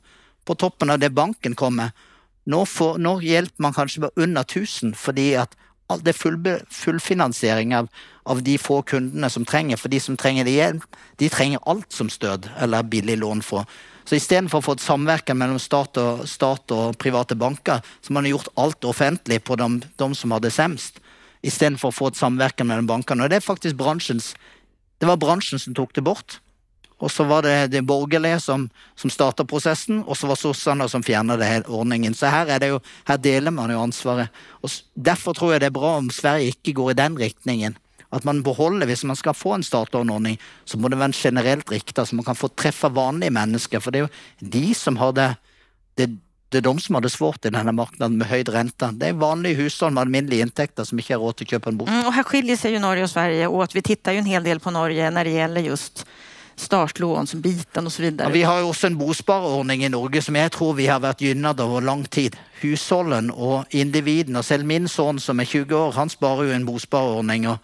på 0.46 0.54
toppen 0.54 0.92
av 0.92 1.00
det 1.02 1.10
banken 1.10 1.56
kom 1.58 1.80
med. 1.80 1.96
Nå, 2.46 2.62
får, 2.68 3.00
nå 3.02 3.16
hjelper 3.24 3.64
man 3.64 3.74
kanskje 3.74 4.12
under 4.14 4.44
1000 4.44 4.94
fordi 4.94 5.32
at 5.40 5.56
det 6.02 6.12
er 6.12 6.18
full, 6.18 6.38
fullfinansiering 6.74 7.74
av, 7.78 7.90
av, 8.26 8.40
de 8.42 8.56
få 8.58 8.80
kundene 8.82 9.30
som 9.30 9.44
trenger. 9.46 9.78
For 9.78 9.92
de 9.92 10.00
som 10.02 10.16
trenger 10.18 10.46
det 10.46 10.56
hjelp, 10.56 10.86
de 11.22 11.28
trenger 11.30 11.62
alt 11.70 11.92
som 11.94 12.10
stød 12.10 12.48
eller 12.62 12.88
billig 12.90 13.18
lån 13.22 13.42
for. 13.46 13.68
Så 14.06 14.18
istedenfor 14.18 14.62
å 14.62 14.66
få 14.66 14.76
et 14.76 14.84
samvirke 14.84 15.34
mellom 15.34 15.58
stat 15.62 15.98
og, 15.98 16.26
stat 16.30 16.74
og 16.74 16.98
private 17.02 17.38
banker, 17.38 17.82
så 18.02 18.14
man 18.14 18.26
har 18.26 18.36
gjort 18.36 18.52
alt 18.62 18.86
offentlig 18.86 19.40
på 19.46 19.58
de, 19.58 19.68
de 19.82 20.08
som 20.14 20.34
hadde 20.34 20.52
semst, 20.54 21.00
istedenfor 21.46 21.90
å 21.90 21.96
få 21.96 22.10
et 22.10 22.18
samvirke 22.18 22.66
mellom 22.66 22.86
bankene. 22.90 23.26
Og 23.26 23.30
det 23.30 23.40
er 23.40 23.46
faktisk 23.46 23.78
bransjens 23.78 24.34
Det 24.96 25.04
var 25.04 25.18
bransjen 25.20 25.60
som 25.60 25.74
tok 25.76 25.90
det 25.92 26.00
bort. 26.00 26.38
Og 26.96 27.10
så 27.12 27.24
var 27.28 27.44
det 27.44 27.72
de 27.74 27.82
borgerlige 27.84 28.40
som, 28.40 28.68
som 28.96 29.12
starta 29.12 29.44
prosessen, 29.44 30.00
og 30.06 30.16
så 30.16 30.30
var 30.30 30.38
sossene 30.40 30.88
som 30.88 31.04
fjerna 31.04 31.36
ordningen. 31.68 32.14
Så 32.16 32.30
her, 32.32 32.48
er 32.48 32.62
det 32.62 32.70
jo, 32.72 32.80
her 33.08 33.18
deler 33.20 33.52
man 33.52 33.70
jo 33.70 33.82
ansvaret. 33.82 34.32
Og 34.64 34.72
derfor 34.94 35.36
tror 35.36 35.52
jeg 35.52 35.64
det 35.64 35.70
er 35.70 35.76
bra 35.76 35.96
om 36.00 36.08
Sverige 36.10 36.54
ikke 36.54 36.78
går 36.80 36.94
i 36.94 37.00
den 37.02 37.18
riktningen. 37.20 37.76
At 38.12 38.24
man 38.24 38.42
beholder, 38.42 38.86
Hvis 38.86 39.04
man 39.04 39.16
skal 39.16 39.34
få 39.34 39.54
en 39.54 39.62
startlånordning, 39.62 40.38
så 40.64 40.78
må 40.78 40.88
det 40.88 40.98
være 40.98 41.12
generelt 41.12 41.70
riktig, 41.70 42.06
så 42.06 42.16
man 42.16 42.24
kan 42.24 42.36
få 42.36 42.48
treffe 42.48 42.88
vanlige 42.88 43.30
mennesker. 43.30 43.80
For 43.80 43.90
det 43.90 43.98
er 43.98 44.06
jo 44.06 44.48
de 44.50 44.74
som 44.74 44.96
har 44.96 45.12
det, 45.12 45.34
det, 45.98 46.08
det 46.48 46.58
er 46.58 46.72
de 46.72 46.80
som 46.80 46.94
har 46.94 47.02
det 47.02 47.12
svårt 47.12 47.44
i 47.44 47.50
denne 47.50 47.72
marknaden 47.72 48.16
med 48.16 48.26
höjd 48.26 48.48
ränta. 48.48 48.92
Det 48.92 49.06
är 49.06 49.12
vanliga 49.12 49.54
hushåll 49.54 49.92
med 49.92 50.00
alminnelige 50.00 50.40
inntekter 50.40 50.84
som 50.84 50.98
inte 50.98 51.12
har 51.12 51.20
råd 51.20 51.36
til 51.36 51.46
å 51.46 51.50
kjøpe 51.50 51.68
en 51.68 51.76
bostad. 51.76 51.94
Mm, 51.94 52.06
och 52.06 52.12
här 52.12 52.22
skiljer 52.22 52.56
sig 52.56 52.72
ju 52.72 52.78
Norge 52.78 53.02
och 53.02 53.10
Sverige 53.10 53.46
åt. 53.46 53.74
Vi 53.74 53.82
tittar 53.82 54.12
ju 54.12 54.18
en 54.18 54.26
hel 54.26 54.44
del 54.44 54.60
på 54.60 54.70
Norge 54.70 55.10
när 55.10 55.24
det 55.24 55.30
gäller 55.30 55.60
just 55.60 56.06
startlån 56.56 57.26
som 57.26 57.40
biten 57.40 57.86
och 57.86 57.92
så 57.92 58.02
Ja, 58.02 58.28
vi 58.28 58.42
har 58.42 58.58
ju 58.58 58.64
också 58.64 58.86
en 58.86 58.98
bosparordning 58.98 59.84
i 59.84 59.88
Norge 59.88 60.22
som 60.22 60.36
jag 60.36 60.52
tror 60.52 60.74
vi 60.74 60.86
har 60.86 61.00
varit 61.00 61.20
gynnade 61.20 61.62
over 61.62 61.80
lång 61.80 62.04
tid. 62.04 62.36
Hushållen 62.60 63.30
och 63.30 63.64
individen, 63.70 64.36
och 64.36 64.44
min 64.64 64.88
son 64.88 65.20
som 65.20 65.40
är 65.40 65.44
20 65.44 65.76
år, 65.76 65.92
han 65.92 66.10
sparar 66.10 66.42
ju 66.42 66.52
en 66.52 66.66
bosparordning 66.66 67.48
och 67.48 67.58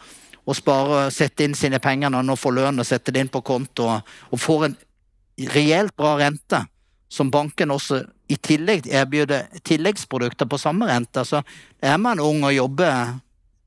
og 0.44 0.56
sparer, 0.56 1.10
sätter 1.10 1.44
in 1.44 1.54
sina 1.54 1.78
pengar 1.78 2.10
när 2.10 2.22
han 2.22 2.36
får 2.36 2.52
lön 2.52 2.78
och 2.78 2.86
sätter 2.86 3.12
det 3.12 3.20
in 3.20 3.28
på 3.28 3.40
konto, 3.40 4.00
och 4.30 4.40
får 4.40 4.64
en 4.64 4.76
rejält 5.36 5.96
bra 5.96 6.18
ränta 6.18 6.66
som 7.08 7.30
banken 7.30 7.70
också 7.70 8.04
i 8.28 8.36
tillägg 8.36 8.86
erbjuder 8.86 9.46
tilläggsprodukter 9.62 10.46
på 10.46 10.58
samma 10.58 10.86
ränta. 10.88 11.24
Så 11.24 11.42
är 11.80 11.98
man 11.98 12.20
ung 12.20 12.44
och 12.44 12.52
jobbar 12.52 13.18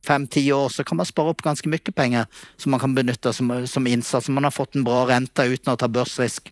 jobber 0.05 0.13
fem-ti 0.13 0.51
år, 0.51 0.69
så 0.69 0.83
kan 0.83 0.97
man 0.97 1.05
spare 1.05 1.29
opp 1.29 1.41
ganske 1.41 1.67
mye 1.69 1.93
penger 1.93 2.25
som 2.57 2.71
man 2.71 2.79
kan 2.79 2.95
benytte 2.95 3.33
som, 3.33 3.67
som 3.67 3.88
innsats. 3.88 4.29
Man 4.29 4.43
har 4.43 4.51
fått 4.51 4.75
en 4.75 4.83
bra 4.83 5.05
rente 5.07 5.43
uten 5.43 5.74
å 5.74 5.77
ta 5.77 5.88
børsrisk. 5.88 6.51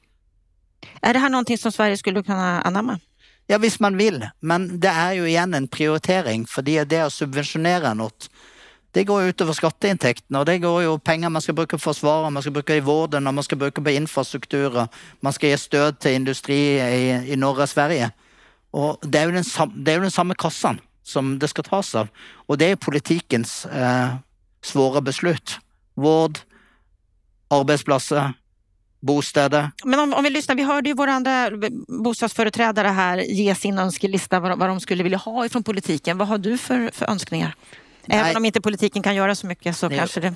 Er 1.02 1.14
det 1.14 1.22
her 1.22 1.30
noe 1.30 1.58
som 1.58 1.72
Sverige 1.72 1.98
skulle 1.98 2.24
kunne 2.24 2.62
anamme? 2.66 3.00
Ja, 3.48 3.58
hvis 3.60 3.80
man 3.80 3.98
vil. 3.98 4.24
Men 4.42 4.80
det 4.80 4.90
er 4.90 5.14
jo 5.18 5.26
igjen 5.26 5.54
en 5.54 5.68
prioritering. 5.68 6.46
fordi 6.48 6.84
det 6.86 7.04
å 7.04 7.10
subvensjonere 7.10 7.94
noe, 7.96 8.12
det 8.94 9.06
går 9.08 9.24
jo 9.24 9.34
utover 9.34 9.54
skatteinntektene. 9.54 10.40
Og 10.40 10.46
det 10.46 10.62
går 10.62 10.84
jo 10.84 10.98
penger 10.98 11.30
man 11.30 11.42
skal 11.42 11.56
bruke 11.56 11.78
på 11.78 11.92
forsvaret, 11.92 12.32
man 12.32 12.44
skal 12.44 12.54
bruke 12.54 12.78
i 12.78 12.80
vården, 12.80 13.24
man 13.24 13.44
skal 13.44 13.58
bruke 13.58 13.82
på 13.82 13.90
infrastruktur, 13.90 14.88
man 15.22 15.34
skal 15.34 15.50
gi 15.50 15.58
støt 15.58 16.00
til 16.00 16.16
industri 16.16 16.78
i, 16.80 17.34
i 17.34 17.44
og 17.44 17.68
Sverige. 17.68 18.12
Og 18.74 19.00
det 19.04 19.20
er 19.20 19.26
jo 19.26 19.36
den, 19.36 19.46
det 19.84 19.92
er 19.92 19.98
jo 19.98 20.08
den 20.08 20.12
samme 20.12 20.36
kassen 20.36 20.80
som 21.04 21.40
det 21.40 21.48
skal 21.48 21.64
tas 21.64 21.96
av. 21.96 22.08
Og 22.48 22.58
det 22.60 22.72
er 22.72 22.80
politikkens 22.80 23.66
eh, 23.66 24.16
svåre 24.64 25.02
beslut. 25.02 25.58
Vård, 25.94 26.40
arbeidsplasser, 27.52 28.34
bostäder. 29.00 29.72
Men 29.84 30.00
om, 30.00 30.14
om 30.14 30.24
vi 30.24 30.30
lyssnar, 30.30 30.56
vi 30.56 30.64
hörde 30.64 30.90
ju 30.90 30.96
våra 30.96 31.14
andra 31.14 31.52
bostadsföreträdare 31.88 32.88
här 32.88 33.18
ge 33.18 33.56
sin 33.56 33.80
önskelista 33.80 34.40
vad, 34.40 34.60
vad 34.60 34.70
de 34.70 34.80
skulle 34.80 35.04
vilja 35.04 35.18
ha 35.18 35.46
ifrån 35.46 35.64
politiken. 35.64 36.18
Vad 36.18 36.28
har 36.28 36.38
du 36.38 36.58
för, 36.58 36.92
för 36.94 37.06
önskningar? 37.06 37.56
Även 38.08 38.38
om 38.38 38.46
inte 38.46 38.62
politiken 38.62 39.04
kan 39.04 39.16
göra 39.16 39.36
så 39.36 39.48
mycket 39.48 39.78
så 39.78 39.88
jo, 39.92 39.98
kanske 39.98 40.20
det... 40.20 40.36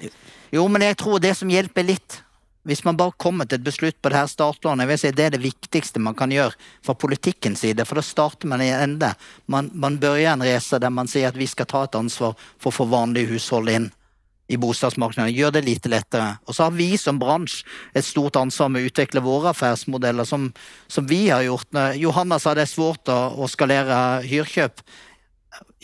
Jo, 0.52 0.68
men 0.68 0.82
jeg 0.82 0.98
tror 0.98 1.20
det 1.20 1.36
som 1.36 1.50
hjelper 1.50 1.84
litt, 1.84 2.24
hvis 2.68 2.84
man 2.84 2.98
bare 3.00 3.16
kommer 3.16 3.48
til 3.48 3.62
et 3.62 3.64
beslut 3.64 3.96
på 4.02 4.12
det 4.12 4.20
her 4.20 4.28
startlånet, 4.28 4.92
si, 5.00 5.12
det 5.16 5.24
er 5.24 5.36
det 5.38 5.44
viktigste 5.44 6.02
man 6.04 6.18
kan 6.20 6.34
gjøre 6.34 6.52
fra 6.84 6.98
politikkens 7.00 7.64
side. 7.64 7.86
For 7.88 7.96
da 7.96 8.04
starter 8.04 8.50
man 8.52 8.64
i 8.64 8.74
ende. 8.76 9.14
Man, 9.48 9.70
man 9.74 9.96
begynner 10.02 10.34
en 10.36 10.44
race 10.44 10.80
der 10.84 10.92
man 10.92 11.08
sier 11.08 11.32
at 11.32 11.40
vi 11.40 11.48
skal 11.48 11.70
ta 11.72 11.86
et 11.88 11.96
ansvar 11.96 12.36
for 12.60 12.74
å 12.74 12.78
få 12.82 12.90
vanlige 12.92 13.32
hushold 13.32 13.72
inn 13.72 13.88
i 14.48 14.60
bostadsmarkedet. 14.60 15.32
Gjør 15.32 15.54
det 15.56 15.64
lite 15.64 15.92
lettere. 15.92 16.34
Og 16.48 16.56
så 16.56 16.68
har 16.68 16.76
vi 16.76 16.90
som 17.00 17.20
bransje 17.20 17.64
et 17.96 18.06
stort 18.06 18.40
ansvar 18.40 18.72
med 18.72 18.84
å 18.84 18.92
utvikle 18.92 19.24
våre 19.24 19.52
affærsmodeller, 19.52 20.28
som, 20.28 20.50
som 20.92 21.08
vi 21.08 21.28
har 21.30 21.46
gjort. 21.48 21.72
Johanna 22.00 22.40
sa 22.40 22.56
det 22.56 22.68
er 22.68 22.72
svårt 22.72 23.12
å, 23.12 23.20
å 23.36 23.48
skalere 23.52 24.24
hyrkjøp. 24.28 24.84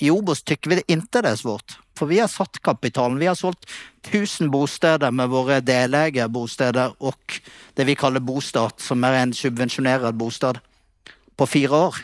I 0.03 0.11
Obos 0.11 0.43
tycker 0.43 0.75
vi 0.75 0.83
inte 0.87 1.21
det 1.21 1.29
är 1.29 1.39
svårt. 1.39 1.79
For 1.97 2.09
vi 2.09 2.19
har 2.19 2.29
satt 2.31 2.61
kapitalen. 2.65 3.19
Vi 3.21 3.29
har 3.29 3.37
solgt 3.37 3.67
1000 4.07 4.49
bosteder 4.51 5.11
med 5.11 5.29
våre 5.29 5.59
deleierbosteder 5.61 6.95
og 6.99 7.37
det 7.77 7.85
vi 7.87 7.97
kaller 7.97 8.23
bostad, 8.23 8.79
som 8.81 9.03
er 9.05 9.19
en 9.21 9.35
subvensjonert 9.37 10.15
bostad, 10.17 10.59
på 11.37 11.47
fire 11.49 11.85
år. 11.89 12.01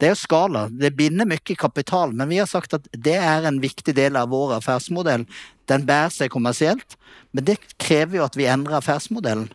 Det 0.00 0.10
er 0.10 0.18
skala. 0.18 0.66
Det 0.68 0.94
binder 0.96 1.28
mye 1.28 1.56
kapital, 1.56 2.12
men 2.12 2.28
vi 2.28 2.40
har 2.42 2.48
sagt 2.50 2.74
at 2.76 2.88
det 2.92 3.16
er 3.16 3.46
en 3.46 3.60
viktig 3.62 3.94
del 3.96 4.18
av 4.20 4.32
vår 4.32 4.58
affærsmodell. 4.58 5.26
Den 5.70 5.86
bærer 5.88 6.12
seg 6.12 6.32
kommersielt, 6.34 6.98
men 7.32 7.46
det 7.46 7.60
krever 7.80 8.18
jo 8.18 8.24
at 8.26 8.36
vi 8.36 8.48
endrer 8.50 8.80
affærsmodellen. 8.80 9.48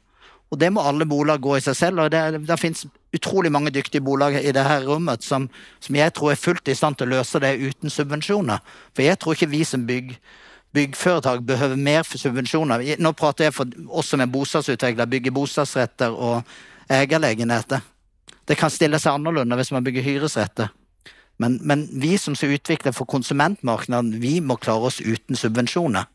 Og 0.50 0.58
det 0.58 0.72
må 0.74 0.82
alle 0.82 1.06
bolag 1.06 1.42
gå 1.42 1.58
i 1.58 1.62
seg 1.62 1.76
selv. 1.78 2.02
og 2.02 2.12
Det, 2.12 2.42
det 2.48 2.60
finnes 2.60 2.86
utrolig 3.14 3.52
mange 3.54 3.72
dyktige 3.74 4.02
bolag 4.02 4.40
i 4.40 4.54
dette 4.54 4.80
rommet 4.88 5.24
som, 5.26 5.46
som, 5.80 5.96
jeg 5.96 6.14
tror 6.14 6.34
er 6.34 6.42
fullt 6.42 6.72
i 6.72 6.78
stand 6.78 6.98
til 6.98 7.10
å 7.10 7.20
løse 7.20 7.42
det 7.42 7.54
uten 7.62 7.94
subvensjoner. 7.94 8.64
For 8.94 9.06
jeg 9.06 9.20
tror 9.22 9.38
ikke 9.38 9.52
vi 9.54 9.62
som 9.66 9.86
bygg, 9.86 10.16
byggforetak 10.74 11.46
behøver 11.46 11.78
mer 11.78 12.02
for 12.08 12.22
subvensjoner. 12.22 12.86
Nå 12.98 13.14
prater 13.18 13.50
jeg 13.50 13.58
for 13.60 13.78
oss 13.90 14.10
som 14.10 14.26
er 14.26 14.34
bostadsutvecklare, 14.34 15.10
bygger 15.10 15.38
bostadsrätter 15.38 16.18
og 16.18 16.42
ägarlägenheter. 16.90 17.86
Det 18.50 18.58
kan 18.58 18.74
stille 18.74 18.98
seg 18.98 19.20
annerledes 19.20 19.62
hvis 19.62 19.76
man 19.78 19.86
bygger 19.86 20.06
hyresretter. 20.06 20.74
Men, 21.40 21.60
men 21.62 21.86
vi 22.02 22.18
som 22.18 22.34
skal 22.36 22.58
utvikle 22.58 22.92
for 22.92 23.08
konsumentmarknaden, 23.08 24.18
vi 24.20 24.40
må 24.42 24.58
klare 24.60 24.90
oss 24.90 24.98
uten 25.00 25.38
subvensjoner. 25.40 26.10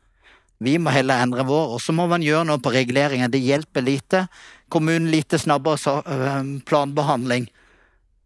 Vi 0.64 0.78
må 0.80 0.92
heller 0.94 1.22
endre 1.22 1.44
vår. 1.46 1.74
Og 1.76 1.82
så 1.82 1.94
må 1.96 2.08
man 2.10 2.24
gjøre 2.24 2.48
noe 2.48 2.62
på 2.62 2.72
reguleringen. 2.74 3.30
Det 3.30 3.42
hjelper 3.42 3.84
lite. 3.84 4.24
Kommunen 4.72 5.10
lite 5.12 5.38
snabbere 5.38 6.00
planbehandling. 6.66 7.48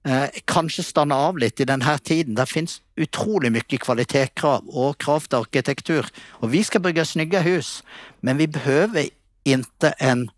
Eh, 0.09 0.28
kanskje 0.45 0.85
stanne 0.87 1.14
av 1.14 1.38
litt 1.38 1.61
i 1.61 1.66
denne 1.68 1.99
tiden. 1.99 2.37
Det 2.38 2.47
finnes 2.49 2.78
utrolig 2.97 3.50
mye 3.52 3.80
kvalitetskrav 3.83 4.68
og 4.71 4.97
krav 5.02 5.26
til 5.26 5.42
arkitektur. 5.42 6.09
Og 6.40 6.52
vi 6.54 6.62
skal 6.64 6.85
bygge 6.85 7.04
snygge 7.04 7.42
hus, 7.45 7.83
men 8.23 8.38
vi 8.38 8.47
behøver 8.47 9.11
ikke 9.45 9.92
en 10.00 10.30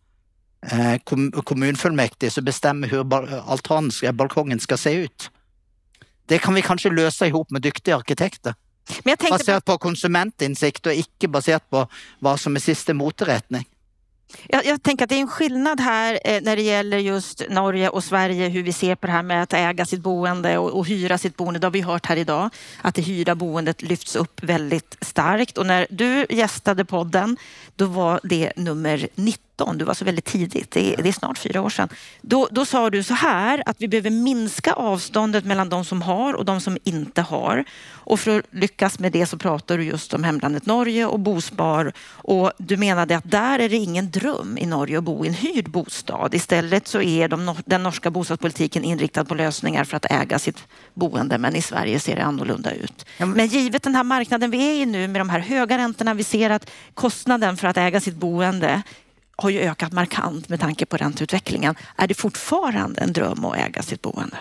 eh, 0.62 0.96
kommunfullmäktige 1.04 1.44
kommunefullmektig 1.44 2.32
som 2.32 2.44
bestemmer 2.44 2.88
hvordan 2.88 4.16
balkongen 4.16 4.60
skal 4.60 4.78
se 4.78 4.96
ut. 5.04 5.30
Det 6.28 6.40
kan 6.40 6.54
vi 6.54 6.66
kanskje 6.66 6.94
løse 6.94 7.26
i 7.26 7.34
hop 7.34 7.50
med 7.50 7.62
dyktige 7.62 7.94
arkitekter. 7.94 8.54
Basert 9.30 9.64
på 9.64 9.78
konsumentinnsikt 9.78 10.86
og 10.86 11.02
ikke 11.04 11.28
basert 11.28 11.66
på 11.70 11.84
hva 12.20 12.36
som 12.38 12.56
er 12.56 12.64
siste 12.64 12.94
moteretning. 12.96 13.66
Jag, 14.48 14.66
jag, 14.66 14.82
tänker 14.82 15.04
att 15.04 15.08
det 15.08 15.16
är 15.16 15.20
en 15.20 15.28
skillnad 15.28 15.80
här 15.80 16.20
eh, 16.24 16.40
när 16.42 16.56
det 16.56 16.62
gäller 16.62 16.98
just 16.98 17.42
Norge 17.48 17.88
och 17.88 18.04
Sverige, 18.04 18.48
hur 18.48 18.62
vi 18.62 18.72
ser 18.72 18.94
på 18.94 19.06
det 19.06 19.12
här 19.12 19.22
med 19.22 19.42
att 19.42 19.52
äga 19.52 19.86
sitt 19.86 20.00
boende 20.00 20.58
och, 20.58 20.70
och, 20.70 20.86
hyra 20.86 21.18
sitt 21.18 21.36
boende. 21.36 21.60
Det 21.60 21.66
har 21.66 21.72
vi 21.72 21.80
hört 21.80 22.06
här 22.06 22.16
idag, 22.16 22.50
att 22.82 22.94
det 22.94 23.02
hyrda 23.02 23.34
boendet 23.34 23.82
lyfts 23.82 24.16
upp 24.16 24.42
väldigt 24.42 24.96
starkt. 25.00 25.58
Och 25.58 25.66
när 25.66 25.86
du 25.90 26.26
gästade 26.30 26.84
podden, 26.84 27.36
då 27.76 27.86
var 27.86 28.20
det 28.22 28.52
nummer 28.56 29.08
19 29.14 29.49
2013, 29.60 29.78
du 29.78 29.84
var 29.84 29.94
så 29.94 30.04
väldigt 30.04 30.24
tidigt, 30.24 30.70
det 30.70 30.94
är, 30.94 31.02
det 31.02 31.08
är 31.08 31.12
snart 31.12 31.38
fyra 31.38 31.60
år 31.62 31.70
sedan. 31.70 31.88
Då, 32.20 32.48
då 32.50 32.64
sa 32.64 32.90
du 32.90 33.02
så 33.02 33.14
här 33.14 33.62
att 33.66 33.76
vi 33.78 33.88
behöver 33.88 34.10
minska 34.10 34.72
avståndet 34.72 35.44
mellan 35.44 35.68
de 35.68 35.84
som 35.84 36.02
har 36.02 36.34
och 36.34 36.44
de 36.44 36.60
som 36.60 36.78
inte 36.84 37.22
har. 37.22 37.64
Och 38.10 38.20
för 38.20 38.38
att 38.38 38.44
lyckas 38.50 38.98
med 38.98 39.12
det 39.12 39.26
så 39.26 39.38
pratar 39.38 39.78
du 39.78 39.84
just 39.84 40.14
om 40.14 40.24
hemlandet 40.24 40.66
Norge 40.66 41.06
och 41.06 41.20
bospar. 41.20 41.92
Och 42.12 42.52
du 42.58 42.76
menade 42.76 43.16
att 43.16 43.30
där 43.30 43.58
är 43.58 43.68
det 43.68 43.76
ingen 43.76 44.10
dröm 44.10 44.58
i 44.58 44.66
Norge 44.66 44.98
att 44.98 45.04
bo 45.04 45.24
i 45.24 45.28
en 45.28 45.34
hyrd 45.34 45.70
bostad. 45.70 46.34
Istället 46.34 46.88
så 46.88 47.00
är 47.02 47.28
de, 47.28 47.54
den 47.66 47.82
norska 47.82 48.10
bostadspolitiken 48.10 48.84
inriktad 48.84 49.24
på 49.24 49.34
lösningar 49.34 49.84
för 49.84 49.96
att 49.96 50.06
äga 50.10 50.38
sitt 50.38 50.64
boende. 50.94 51.38
Men 51.38 51.56
i 51.56 51.62
Sverige 51.62 52.00
ser 52.00 52.16
det 52.16 52.24
annorlunda 52.24 52.70
ut. 52.70 53.06
Men 53.18 53.46
givet 53.46 53.82
den 53.82 53.94
här 53.94 54.04
marknaden 54.04 54.50
vi 54.50 54.70
är 54.70 54.82
i 54.82 54.86
nu 54.86 55.08
med 55.08 55.20
de 55.20 55.30
här 55.30 55.40
höga 55.40 55.78
räntorna, 55.78 56.14
vi 56.14 56.24
ser 56.24 56.50
att 56.50 56.70
kostnaden 56.94 57.56
för 57.56 57.68
att 57.68 57.76
äga 57.76 58.00
sitt 58.00 58.16
boende 58.16 58.82
har 59.42 59.50
ju 59.50 59.60
ökat 59.60 59.92
markant 59.92 60.48
med 60.48 60.60
tanke 60.60 60.86
på 60.86 60.96
ränteutvecklingen. 60.96 61.74
Är 61.96 62.06
det 62.06 62.14
fortfarande 62.14 63.00
en 63.00 63.12
dröm 63.12 63.44
att 63.44 63.56
äga 63.56 63.82
sitt 63.82 64.02
boende? 64.02 64.36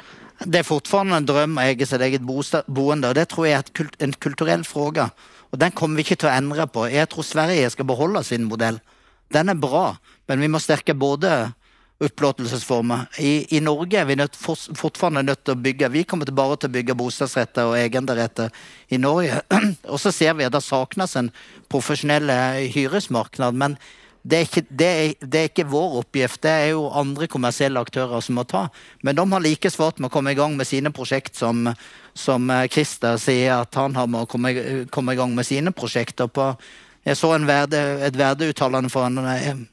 Det 0.45 0.59
är 0.59 0.63
fortfarande 0.63 1.15
en 1.15 1.25
dröm 1.25 1.57
att 1.57 1.63
äga 1.63 1.85
sitt 1.85 2.01
eget 2.01 2.21
boende 2.65 3.07
och 3.07 3.13
det 3.13 3.25
tror 3.25 3.47
jag 3.47 3.57
är 3.57 3.87
en 3.97 4.13
kulturell 4.13 4.63
fråga. 4.63 5.09
Och 5.51 5.57
den 5.57 5.71
kommer 5.71 5.95
vi 5.95 6.09
inte 6.09 6.31
att 6.31 6.37
ändra 6.37 6.67
på. 6.67 6.89
Jag 6.89 7.09
tror 7.09 7.23
Sverige 7.23 7.69
ska 7.69 7.83
behålla 7.83 8.23
sin 8.23 8.43
modell. 8.43 8.79
Den 9.27 9.49
är 9.49 9.53
bra, 9.53 9.97
men 10.27 10.39
vi 10.39 10.47
måste 10.47 10.63
stärka 10.63 10.93
både 10.93 11.51
upplåtelseformer. 11.97 12.99
I, 13.17 13.57
I 13.57 13.59
Norge 13.59 14.01
är 14.01 14.05
vi 14.05 14.15
nöt, 14.15 14.35
for, 14.35 14.75
fortfarande 14.75 15.21
nödt 15.21 15.49
att 15.49 15.57
bygga, 15.57 15.89
vi 15.89 16.03
kommer 16.03 16.25
bara 16.25 16.53
att 16.53 16.71
bygga 16.71 16.93
bostadsrätter 16.93 17.65
och 17.65 17.77
äganderätter 17.77 18.51
i 18.87 18.97
Norge. 18.97 19.41
och 19.83 20.01
så 20.01 20.11
ser 20.11 20.33
vi 20.33 20.43
att 20.43 20.51
det 20.51 20.61
saknas 20.61 21.15
en 21.15 21.31
professionell 21.67 22.29
eh, 22.29 22.35
hyresmarknad, 22.53 23.53
men 23.53 23.77
det 24.21 24.35
är, 24.35 24.41
inte, 24.41 24.61
det, 24.69 24.85
er, 24.85 25.13
det 25.21 25.39
er, 25.39 25.47
ikke, 25.49 25.63
vår 25.63 25.99
uppgift, 25.99 26.41
det 26.41 26.49
är 26.49 26.67
jo 26.73 26.89
andra 26.89 27.27
kommersiella 27.27 27.81
aktörer 27.81 28.21
som 28.21 28.35
må 28.35 28.43
ta. 28.43 28.67
Men 29.01 29.15
de 29.15 29.31
har 29.31 29.39
lika 29.39 29.69
svårt 29.71 29.99
med 29.99 30.05
att 30.05 30.11
komma 30.11 30.31
igång 30.31 30.57
med 30.57 30.67
sina 30.67 30.91
projekt 30.91 31.35
som, 31.35 31.73
som 32.13 32.49
eh, 32.49 32.67
Christer 32.67 33.17
säger 33.17 33.53
att 33.53 33.75
han 33.75 33.95
har 33.95 34.07
med 34.07 34.21
att 34.21 34.29
komma, 34.29 34.51
i 34.51 34.87
igång 35.13 35.35
med 35.35 35.45
sina 35.45 35.71
projekt. 35.71 36.17
På, 36.33 36.55
jag 37.03 37.17
såg 37.17 37.35
en 37.35 37.45
värde, 37.45 37.79
ett 37.79 38.15
värdeuttalande 38.15 38.89
från 38.89 39.17
en, 39.17 39.67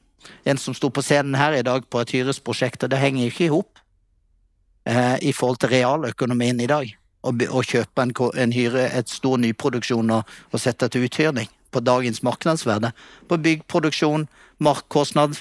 en 0.44 0.58
som 0.58 0.74
stod 0.74 0.94
på 0.94 1.02
scenen 1.02 1.34
här 1.34 1.52
idag 1.52 1.90
på 1.90 2.00
ett 2.00 2.10
hyresprojekt 2.10 2.82
och 2.82 2.88
det 2.88 2.96
hänger 2.96 3.26
ikke 3.26 3.34
inte 3.34 3.44
ihop 3.44 3.78
eh, 4.84 5.24
i 5.24 5.32
förhållande 5.32 5.60
till 5.60 5.68
realekonomin 5.68 6.60
idag. 6.60 6.96
dag. 7.22 7.48
Å 7.50 7.62
köpa 7.62 8.02
en, 8.02 8.12
en 8.36 8.52
hyre, 8.52 8.88
et 8.88 9.08
stor 9.08 9.38
nyproduktion 9.38 10.10
og, 10.10 10.22
och 10.50 10.60
sätta 10.60 10.88
till 10.88 11.00
uthyrning 11.00 11.48
på 11.76 11.80
dagens 11.80 12.22
marknadsvärde. 12.22 12.92
På 13.28 13.36
byggproduktion, 13.36 14.26
markkostnad. 14.58 15.36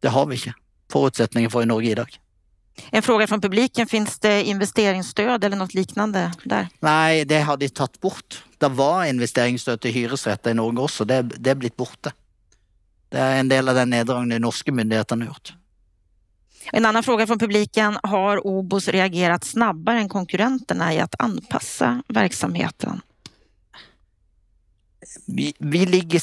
Det 0.00 0.08
har 0.08 0.26
vi 0.26 0.34
inte 0.34 0.52
förutsättningar 0.92 1.48
för 1.48 1.62
i 1.62 1.66
Norge 1.66 1.90
idag. 1.90 2.20
En 2.90 3.02
fråga 3.02 3.26
från 3.26 3.40
publiken, 3.40 3.86
finns 3.86 4.18
det 4.18 4.44
investeringsstöd 4.44 5.44
eller 5.44 5.56
något 5.56 5.74
liknande 5.74 6.32
där? 6.44 6.68
Nej, 6.80 7.24
det 7.24 7.40
har 7.40 7.56
de 7.56 7.68
tagit 7.68 8.00
bort. 8.00 8.44
Det 8.58 8.68
var 8.68 9.04
investeringsstöd 9.04 9.80
till 9.80 9.92
hyresrätter 9.92 10.50
i 10.50 10.54
Norge 10.54 10.80
också, 10.80 11.04
det, 11.04 11.22
det 11.22 11.50
är 11.50 11.54
blivit 11.54 11.76
borta. 11.76 12.12
Det 13.08 13.18
är 13.18 13.40
en 13.40 13.48
del 13.48 13.68
av 13.68 13.74
den 13.74 13.90
neddragningen 13.90 14.28
de 14.28 14.38
norska 14.38 14.72
myndigheterna 14.72 15.24
gjort. 15.24 15.52
En 16.72 16.86
annan 16.86 17.02
fråga 17.02 17.26
från 17.26 17.38
publiken, 17.38 17.98
har 18.02 18.46
Obos 18.46 18.88
reagerat 18.88 19.44
snabbare 19.44 19.98
än 19.98 20.08
konkurrenterna 20.08 20.94
i 20.94 21.00
att 21.00 21.14
anpassa 21.18 22.02
verksamheten? 22.08 23.00
Vi, 25.26 25.54
vi, 25.58 25.86
ligger, 25.86 26.22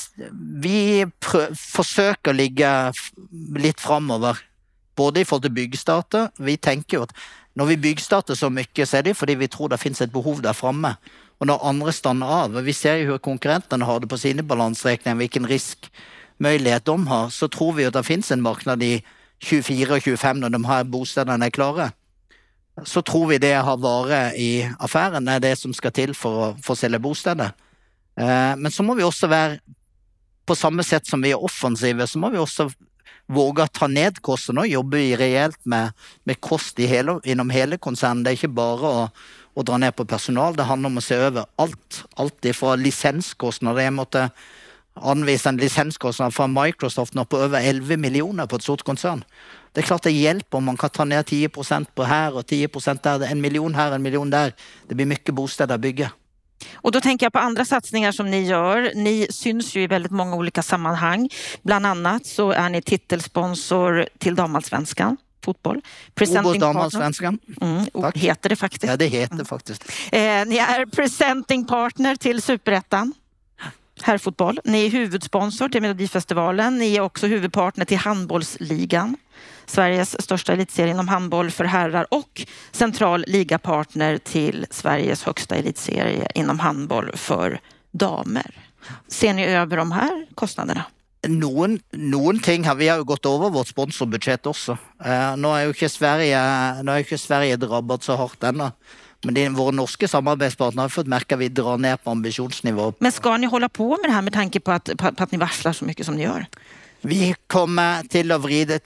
vi 0.61 1.07
försöker 1.55 2.33
ligga 2.33 2.93
lite 3.55 3.81
framöver, 3.81 4.37
både 4.95 5.19
i 5.19 5.25
förhållande 5.25 5.47
till 5.47 5.53
byggstarter. 5.53 6.29
Vi 6.37 6.57
tänker 6.57 7.03
att 7.03 7.13
när 7.53 7.65
vi 7.65 7.77
byggstartar 7.77 8.35
så 8.35 8.49
mycket 8.49 8.89
så 8.89 8.97
är 8.97 9.03
det 9.03 9.13
för 9.13 9.31
att 9.31 9.37
vi 9.37 9.47
tror 9.47 9.69
det 9.69 9.77
finns 9.77 10.01
ett 10.01 10.11
behov 10.11 10.41
där 10.41 10.53
framme. 10.53 10.95
Och 11.37 11.47
när 11.47 11.69
andra 11.69 11.91
stannar 11.91 12.43
av, 12.43 12.51
vi 12.51 12.73
ser 12.73 12.95
ju 12.95 13.05
hur 13.05 13.17
konkurrenterna 13.17 13.85
har 13.85 13.99
det 13.99 14.07
på 14.07 14.17
sina 14.17 14.43
balansräkningar, 14.43 15.15
vilken 15.15 15.47
riskmöjlighet 15.47 16.85
de 16.85 17.07
har, 17.07 17.29
så 17.29 17.47
tror 17.47 17.73
vi 17.73 17.85
att 17.85 17.93
det 17.93 18.03
finns 18.03 18.31
en 18.31 18.41
marknad 18.41 18.83
i 18.83 19.03
24 19.39 19.93
och 19.93 20.01
25 20.01 20.39
när 20.39 20.49
de 20.49 20.65
här 20.65 20.83
bostäderna 20.83 21.45
är 21.45 21.49
klara. 21.49 21.91
Så 22.83 23.01
tror 23.01 23.27
vi 23.27 23.37
det 23.37 23.53
har 23.53 23.77
varit 23.77 24.33
i 24.33 24.71
affären 24.79 25.27
är 25.27 25.39
det 25.39 25.55
som 25.55 25.73
ska 25.73 25.91
till 25.91 26.13
för 26.13 26.49
att 26.49 26.65
få 26.65 26.75
sälja 26.75 26.99
bostäder. 26.99 27.51
Eh, 28.17 28.55
men 28.55 28.71
så 28.71 28.83
må 28.83 28.93
vi 28.93 29.03
också 29.03 29.27
vara, 29.27 29.57
på 30.45 30.55
samma 30.55 30.83
sätt 30.83 31.07
som 31.07 31.21
vi 31.21 31.31
är 31.31 31.43
offensiva, 31.43 32.07
så 32.07 32.19
må 32.19 32.29
vi 32.29 32.37
också 32.37 32.71
våga 33.25 33.67
ta 33.67 33.87
ned 33.87 34.21
kostnaderna 34.21 34.61
och 34.61 34.67
jobba 34.67 34.97
rejält 34.97 35.65
med, 35.65 35.93
med 36.23 36.41
kost 36.41 36.79
i 36.79 36.85
hela, 36.85 37.19
inom 37.23 37.49
hela 37.49 37.77
koncernen. 37.77 38.23
Det 38.23 38.29
är 38.29 38.31
inte 38.31 38.47
bara 38.47 39.03
att, 39.03 39.13
att 39.55 39.65
dra 39.65 39.77
ner 39.77 39.91
på 39.91 40.05
personal, 40.05 40.55
det 40.55 40.63
handlar 40.63 40.87
om 40.89 40.97
att 40.97 41.03
se 41.03 41.15
över 41.15 41.45
allt. 41.55 42.05
Allt 42.15 42.45
ifrån 42.45 42.83
licenskostnader. 42.83 43.81
Jag 43.81 43.93
måste 43.93 44.29
anvisa 44.93 45.49
en 45.49 45.57
licenskostnad 45.57 46.33
från 46.33 46.63
Microsoft 46.63 47.29
på 47.29 47.37
över 47.37 47.61
11 47.61 47.97
miljoner 47.97 48.45
på 48.45 48.55
ett 48.55 48.63
stort 48.63 48.81
koncern. 48.81 49.23
Det 49.71 49.81
är 49.81 49.83
klart 49.83 50.03
det 50.03 50.11
hjälper 50.11 50.57
om 50.57 50.63
man 50.63 50.77
kan 50.77 50.89
ta 50.89 51.05
ner 51.05 51.23
10 51.23 51.49
procent 51.49 51.95
på 51.95 52.03
här 52.03 52.35
och 52.35 52.45
10 52.45 52.67
procent 52.67 53.03
där. 53.03 53.31
En 53.31 53.41
miljon 53.41 53.75
här, 53.75 53.91
en 53.91 54.01
miljon 54.01 54.29
där. 54.29 54.53
Det 54.87 54.95
blir 54.95 55.05
mycket 55.05 55.35
bostäder 55.35 55.75
att 55.75 55.81
bygga. 55.81 56.11
Och 56.81 56.91
då 56.91 57.01
tänker 57.01 57.25
jag 57.25 57.33
på 57.33 57.39
andra 57.39 57.65
satsningar 57.65 58.11
som 58.11 58.31
ni 58.31 58.45
gör. 58.45 58.91
Ni 58.95 59.27
syns 59.29 59.75
ju 59.75 59.81
i 59.81 59.87
väldigt 59.87 60.11
många 60.11 60.35
olika 60.35 60.63
sammanhang. 60.63 61.29
Bland 61.61 61.85
annat 61.85 62.25
så 62.25 62.51
är 62.51 62.69
ni 62.69 62.81
titelsponsor 62.81 64.07
till 64.17 64.35
damallsvenskan 64.35 65.17
fotboll. 65.45 65.81
Presenting 66.15 66.59
damallsvenskan. 66.59 67.39
Mm, 67.61 67.85
heter 68.15 68.49
det 68.49 68.55
faktiskt. 68.55 68.83
Ja, 68.83 68.97
det 68.97 69.05
heter 69.05 69.43
faktiskt. 69.43 69.83
Eh, 70.11 70.19
ni 70.21 70.57
är 70.57 70.85
presenting 70.85 71.65
partner 71.67 72.15
till 72.15 72.41
Superettan 72.41 73.13
herrfotboll. 74.01 74.59
Ni 74.63 74.85
är 74.85 74.89
huvudsponsor 74.89 75.69
till 75.69 75.81
Melodifestivalen. 75.81 76.77
Ni 76.77 76.95
är 76.95 77.01
också 77.01 77.27
huvudpartner 77.27 77.85
till 77.85 77.97
handbollsligan. 77.97 79.15
Sveriges 79.67 80.21
största 80.21 80.53
elitserie 80.53 80.91
inom 80.91 81.07
handboll 81.07 81.51
för 81.51 81.65
herrar 81.65 82.07
och 82.13 82.45
central 82.71 83.25
ligapartner 83.27 84.17
till 84.17 84.65
Sveriges 84.69 85.23
högsta 85.23 85.55
elitserie 85.55 86.27
inom 86.35 86.59
handboll 86.59 87.11
för 87.15 87.59
damer. 87.91 88.55
Ser 89.07 89.33
ni 89.33 89.45
över 89.45 89.77
de 89.77 89.91
här 89.91 90.25
kostnaderna? 90.35 90.83
Noen, 91.27 91.79
noen 91.91 92.39
ting 92.39 92.65
har 92.65 92.75
vi 92.75 92.87
har 92.87 93.03
gått 93.03 93.25
över 93.25 93.49
vårt 93.49 93.67
sponsorbudget 93.67 94.45
också. 94.45 94.77
Uh, 95.05 95.35
nå 95.35 95.51
er 95.57 95.65
jo 95.65 95.73
ikke 95.73 95.89
Sverige, 95.91 96.39
nå 96.85 96.93
er 96.93 97.03
ikke 97.03 97.17
Sverige 97.19 97.57
drabbet 97.59 98.05
så 98.05 98.15
hårt 98.15 98.43
ännu. 98.43 98.69
Men 99.25 99.33
det, 99.33 99.49
våra 99.49 99.71
norska 99.71 100.07
samarbetspartner 100.07 100.81
har 100.81 100.89
fått 100.89 101.07
märka 101.07 101.35
att 101.35 101.41
vi 101.41 101.49
drar 101.49 101.77
ner 101.77 101.97
på 101.97 102.11
ambitionsnivå. 102.11 102.93
Men 102.99 103.11
ska 103.11 103.37
ni 103.37 103.47
hålla 103.47 103.69
på 103.69 103.89
med 103.89 104.09
det 104.09 104.13
här 104.13 104.21
med 104.21 104.33
tanke 104.33 104.59
på 104.59 104.71
att, 104.71 104.89
på, 104.97 105.11
på 105.11 105.23
att 105.23 105.31
ni 105.31 105.37
varslar 105.37 105.73
så 105.73 105.85
mycket 105.85 106.05
som 106.05 106.15
ni 106.15 106.23
gör? 106.23 106.45
Vi 107.01 107.35
kommer 107.47 108.03
till 108.03 108.31
att 108.31 108.41
vrida, 108.41 108.79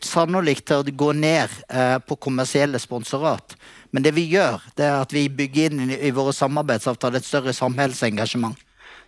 sannolikt 0.00 0.64
till 0.64 0.76
att 0.76 0.88
gå 0.88 1.12
ner 1.12 1.50
eh, 1.68 1.98
på 1.98 2.16
kommersiella 2.16 2.78
sponsorat. 2.78 3.56
Men 3.90 4.02
det 4.02 4.10
vi 4.10 4.28
gör, 4.28 4.62
det 4.74 4.84
är 4.84 5.00
att 5.00 5.12
vi 5.12 5.28
bygger 5.28 5.66
in 5.66 5.90
i 5.90 6.10
våra 6.10 6.32
samarbetsavtal 6.32 7.14
ett 7.14 7.24
större 7.24 7.52
samhällsengagemang. 7.52 8.56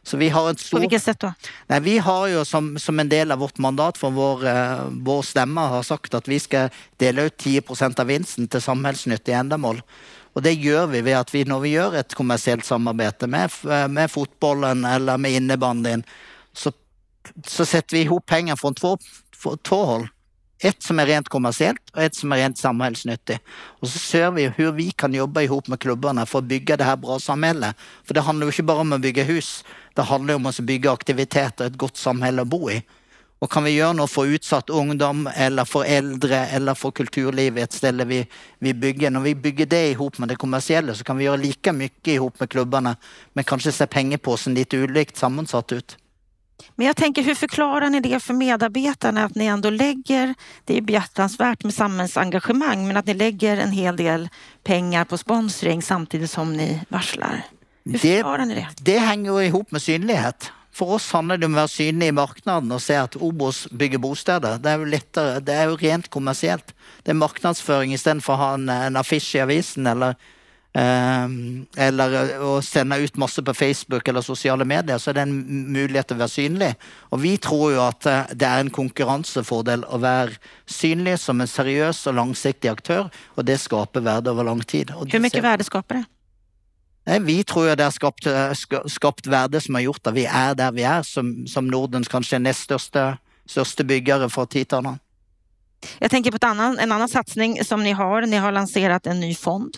Så 0.02 0.16
vi 0.16 0.28
har 0.28 0.50
ett 0.50 0.60
stort... 0.60 0.78
På 0.78 0.80
vilket 0.80 1.02
sätt 1.02 1.20
då? 1.20 1.32
Nej, 1.66 1.80
vi 1.80 1.98
har 1.98 2.26
ju 2.26 2.44
som, 2.44 2.78
som 2.78 3.00
en 3.00 3.08
del 3.08 3.32
av 3.32 3.38
vårt 3.38 3.58
mandat 3.58 3.98
från 3.98 4.14
vår, 4.14 4.46
eh, 4.46 4.80
vår 4.90 5.22
stämma 5.22 5.68
har 5.68 5.82
sagt 5.82 6.14
att 6.14 6.28
vi 6.28 6.40
ska 6.40 6.68
dela 6.96 7.22
ut 7.22 7.36
10 7.36 7.60
procent 7.60 7.98
av 7.98 8.06
vinsten 8.06 8.48
till 8.48 8.60
samhällsnyttiga 8.60 9.38
ändamål. 9.38 9.82
Och 10.32 10.42
det 10.42 10.52
gör 10.52 10.86
vi 10.86 11.00
vid 11.00 11.16
att 11.16 11.34
vi, 11.34 11.44
när 11.44 11.60
vi 11.60 11.68
gör 11.68 11.94
ett 11.94 12.14
kommersiellt 12.14 12.64
samarbete 12.64 13.26
med, 13.26 13.50
med 13.90 14.10
fotbollen 14.10 14.84
eller 14.84 15.18
med 15.18 15.32
innebandyn 15.32 16.02
så, 16.52 16.72
så 17.46 17.66
sätter 17.66 17.96
vi 17.96 18.02
ihop 18.02 18.26
pengar 18.26 18.56
från 18.56 18.74
två, 18.74 18.98
två 19.62 19.84
håll. 19.84 20.08
Ett 20.58 20.82
som 20.82 20.98
är 20.98 21.06
rent 21.06 21.28
kommersiellt 21.28 21.90
och 21.92 22.02
ett 22.02 22.14
som 22.14 22.32
är 22.32 22.36
rent 22.36 22.58
samhällsnyttigt. 22.58 23.44
Och 23.52 23.88
så 23.88 23.98
ser 23.98 24.30
vi 24.30 24.48
hur 24.56 24.72
vi 24.72 24.90
kan 24.90 25.14
jobba 25.14 25.42
ihop 25.42 25.68
med 25.68 25.80
klubbarna 25.80 26.26
för 26.26 26.38
att 26.38 26.44
bygga 26.44 26.76
det 26.76 26.84
här 26.84 26.96
bra 26.96 27.20
samhället. 27.20 27.76
För 28.04 28.14
det 28.14 28.20
handlar 28.20 28.46
ju 28.46 28.48
inte 28.48 28.62
bara 28.62 28.78
om 28.78 28.92
att 28.92 29.00
bygga 29.00 29.24
hus. 29.24 29.64
Det 29.94 30.02
handlar 30.02 30.34
om 30.34 30.46
att 30.46 30.60
bygga 30.60 30.92
aktiviteter, 30.92 31.66
ett 31.66 31.76
gott 31.76 31.96
samhälle 31.96 32.42
att 32.42 32.48
bo 32.48 32.70
i. 32.70 32.82
Och 33.38 33.52
kan 33.52 33.64
vi 33.64 33.70
göra 33.70 33.92
något 33.92 34.10
för 34.10 34.26
utsatt 34.26 34.70
ungdom 34.70 35.30
eller 35.34 35.64
för 35.64 35.84
äldre 35.84 36.46
eller 36.46 36.74
för 36.74 36.90
kulturlivet 36.90 37.64
ett 37.64 37.72
ställe 37.72 38.04
vi, 38.04 38.26
vi 38.58 38.74
bygger. 38.74 39.10
När 39.10 39.20
vi 39.20 39.34
bygger 39.34 39.66
det 39.66 39.90
ihop 39.90 40.18
med 40.18 40.28
det 40.28 40.36
kommersiella 40.36 40.94
så 40.94 41.04
kan 41.04 41.16
vi 41.16 41.24
göra 41.24 41.36
lika 41.36 41.72
mycket 41.72 42.08
ihop 42.08 42.40
med 42.40 42.50
klubbarna 42.50 42.96
men 43.32 43.44
kanske 43.44 43.72
se 43.72 43.86
pengapåsen 43.86 44.54
lite 44.54 44.82
olikt 44.82 45.16
sammansatt 45.16 45.72
ut. 45.72 45.96
Men 46.76 46.86
jag 46.86 46.96
tänker, 46.96 47.22
hur 47.22 47.34
förklarar 47.34 47.90
ni 47.90 48.00
det 48.00 48.20
för 48.20 48.34
medarbetarna 48.34 49.24
att 49.24 49.34
ni 49.34 49.46
ändå 49.46 49.70
lägger, 49.70 50.34
det 50.64 50.78
är 50.78 50.80
behjärtansvärt 50.80 51.64
med 51.64 51.74
samhällsengagemang, 51.74 52.86
men 52.86 52.96
att 52.96 53.06
ni 53.06 53.14
lägger 53.14 53.56
en 53.56 53.72
hel 53.72 53.96
del 53.96 54.28
pengar 54.64 55.04
på 55.04 55.18
sponsring 55.18 55.82
samtidigt 55.82 56.30
som 56.30 56.52
ni 56.52 56.80
varslar? 56.88 57.44
Hur 57.84 57.98
förklarar 57.98 58.44
ni 58.44 58.54
det? 58.54 58.68
Det 58.80 58.98
hänger 58.98 59.42
ihop 59.42 59.70
med 59.70 59.82
synlighet. 59.82 60.52
För 60.72 60.86
oss 60.86 61.12
handlar 61.12 61.36
det 61.36 61.46
om 61.46 61.52
att 61.52 61.56
vara 61.56 61.68
synlig 61.68 62.06
i 62.06 62.12
marknaden 62.12 62.72
och 62.72 62.82
se 62.82 62.94
att 62.94 63.16
Obos 63.16 63.70
bygger 63.70 63.98
bostäder. 63.98 64.58
Det 64.58 64.70
är 64.70 64.78
ju 64.78 64.86
lättare, 64.86 65.40
det 65.40 65.52
är 65.52 65.68
ju 65.68 65.76
rent 65.76 66.08
kommersiellt. 66.08 66.74
Det 67.02 67.10
är 67.10 67.14
marknadsföring 67.14 67.94
istället 67.94 68.24
för 68.24 68.32
att 68.32 68.38
ha 68.38 68.54
en, 68.54 68.68
en 68.68 68.96
affisch 68.96 69.34
i 69.34 69.40
avisen 69.40 69.86
eller 69.86 70.14
eller 71.76 72.58
att 72.58 72.64
sända 72.64 72.96
ut 72.96 73.16
massor 73.16 73.42
på 73.42 73.54
Facebook 73.54 74.08
eller 74.08 74.20
sociala 74.20 74.64
medier 74.64 74.98
så 74.98 75.10
är 75.10 75.14
det 75.14 75.20
en 75.20 75.72
möjlighet 75.72 76.10
att 76.10 76.18
vara 76.18 76.28
synlig. 76.28 76.74
Och 76.98 77.24
vi 77.24 77.36
tror 77.36 77.72
ju 77.72 77.80
att 77.80 78.06
eh, 78.06 78.20
det 78.32 78.46
är 78.46 78.60
en 78.60 78.70
konkurrensfördel 78.70 79.84
att 79.84 80.00
vara 80.00 80.28
synlig 80.66 81.18
som 81.18 81.40
en 81.40 81.48
seriös 81.48 82.06
och 82.06 82.14
långsiktig 82.14 82.68
aktör 82.68 83.10
och 83.24 83.44
det 83.44 83.58
skapar 83.58 84.00
värde 84.00 84.30
över 84.30 84.44
lång 84.44 84.60
tid. 84.60 84.92
Hur 85.12 85.20
mycket 85.20 85.44
värde 85.44 85.64
skapar 85.64 85.94
det? 85.94 86.04
Nej, 87.06 87.20
vi 87.20 87.44
tror 87.44 87.68
att 87.68 87.78
det 87.78 87.84
har 87.84 87.90
skapat, 87.90 88.26
eh, 88.26 88.52
skapat 88.86 89.26
värde 89.26 89.60
som 89.60 89.74
har 89.74 89.82
gjort 89.82 90.06
att 90.06 90.14
vi 90.14 90.24
är 90.26 90.54
där 90.54 90.72
vi 90.72 90.82
är 90.82 91.02
som, 91.02 91.46
som 91.46 91.68
Nordens 91.68 92.08
kanske 92.08 92.38
näst 92.38 92.60
största, 92.60 93.18
största 93.46 93.84
byggare 93.84 94.28
för 94.28 94.46
tittarna. 94.46 94.98
Jag 95.98 96.10
tänker 96.10 96.30
på 96.30 96.46
annan, 96.46 96.78
en 96.78 96.92
annan 96.92 97.08
satsning 97.08 97.64
som 97.64 97.82
ni 97.82 97.92
har. 97.92 98.22
Ni 98.22 98.36
har 98.36 98.52
lanserat 98.52 99.06
en 99.06 99.20
ny 99.20 99.34
fond, 99.34 99.76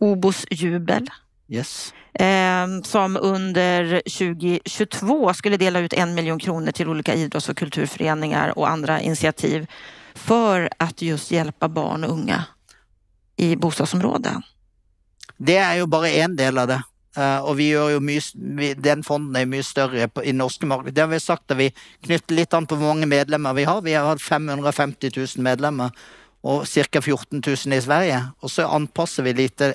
Obos 0.00 0.46
Jubel. 0.50 1.10
Yes. 1.48 1.94
Eh, 2.14 2.66
som 2.82 3.16
under 3.20 4.02
2022 4.04 5.34
skulle 5.34 5.56
dela 5.56 5.78
ut 5.78 5.92
en 5.92 6.14
miljon 6.14 6.38
kronor 6.38 6.72
till 6.72 6.88
olika 6.88 7.14
idrotts 7.14 7.48
och 7.48 7.56
kulturföreningar 7.56 8.58
och 8.58 8.68
andra 8.68 9.00
initiativ 9.00 9.66
för 10.14 10.70
att 10.78 11.02
just 11.02 11.30
hjälpa 11.30 11.68
barn 11.68 12.04
och 12.04 12.10
unga 12.10 12.44
i 13.36 13.56
bostadsområden. 13.56 14.42
Det 15.36 15.56
är 15.56 15.74
ju 15.74 15.86
bara 15.86 16.08
en 16.08 16.36
del 16.36 16.58
av 16.58 16.68
det. 16.68 16.82
Uh, 17.18 17.40
og 17.42 17.56
vi 17.58 17.72
gjør 17.72 17.96
jo 17.96 18.00
mye, 18.00 18.74
Den 18.74 19.02
fonden 19.02 19.36
är 19.36 19.46
mycket 19.46 19.66
större 19.66 20.10
i 20.24 20.32
norske 20.32 20.66
marked. 20.66 20.94
Det 20.94 21.00
har 21.00 21.08
vi 21.08 21.20
sagt, 21.20 21.50
att 21.50 21.56
vi 21.56 21.72
knytter 22.02 22.34
litt 22.34 22.54
an 22.54 22.66
på 22.66 22.76
hur 22.76 22.86
många 22.86 23.06
medlemmar 23.06 23.54
vi 23.54 23.64
har. 23.64 23.82
Vi 23.82 23.94
har 23.94 24.06
hatt 24.06 24.22
550 24.22 25.10
000 25.16 25.26
medlemmar 25.36 25.90
och 26.48 26.68
cirka 26.68 27.02
14 27.02 27.42
000 27.46 27.74
i 27.74 27.82
Sverige. 27.82 28.24
Och 28.40 28.50
så 28.50 28.66
anpassar 28.66 29.22
vi 29.22 29.32
lite 29.32 29.74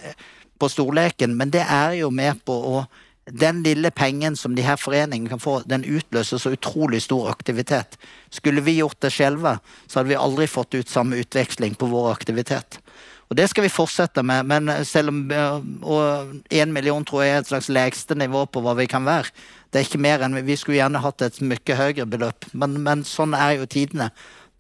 på 0.58 0.70
storleken, 0.70 1.38
men 1.38 1.52
det 1.52 1.66
är 1.70 1.92
ju 1.92 2.10
med 2.10 2.46
på 2.46 2.80
att 2.80 2.90
den 3.26 3.64
lilla 3.64 3.92
pengen 3.92 4.38
som 4.38 4.56
de 4.56 4.62
här 4.62 4.76
föreningarna 4.76 5.30
kan 5.30 5.40
få, 5.40 5.62
den 5.66 5.84
utlöser 5.84 6.38
så 6.38 6.52
otroligt 6.52 7.04
stor 7.04 7.30
aktivitet. 7.30 7.98
Skulle 8.30 8.62
vi 8.62 8.78
gjort 8.78 9.02
det 9.02 9.10
själva 9.10 9.60
så 9.88 10.00
hade 10.00 10.10
vi 10.10 10.16
aldrig 10.16 10.50
fått 10.50 10.74
ut 10.74 10.90
samma 10.90 11.16
utväxling 11.16 11.76
på 11.76 11.86
vår 11.86 12.12
aktivitet. 12.12 12.80
Och 13.28 13.36
det 13.36 13.48
ska 13.48 13.62
vi 13.62 13.70
fortsätta 13.70 14.24
med, 14.24 14.46
men 14.46 14.86
selv 14.86 15.10
om 15.10 15.32
eh, 15.32 16.60
en 16.60 16.74
miljon 16.74 17.06
tror 17.06 17.24
jag 17.24 17.36
är 17.36 17.40
ett 17.40 17.48
slags 17.48 17.70
lägsta 17.70 18.14
nivå 18.14 18.46
på 18.46 18.60
vad 18.60 18.78
vi 18.78 18.88
kan 18.88 19.04
vara. 19.04 19.26
Det 19.70 19.80
är 19.80 19.84
inte 19.84 19.98
mer 19.98 20.20
än, 20.20 20.46
vi 20.46 20.58
skulle 20.58 20.78
gärna 20.78 21.00
haft 21.00 21.22
ett 21.22 21.42
mycket 21.42 21.78
högre 21.78 22.06
belopp, 22.06 22.46
men, 22.52 22.84
men 22.84 23.04
sån 23.04 23.34
är 23.34 23.52
ju 23.52 23.66
tiderna. 23.66 24.12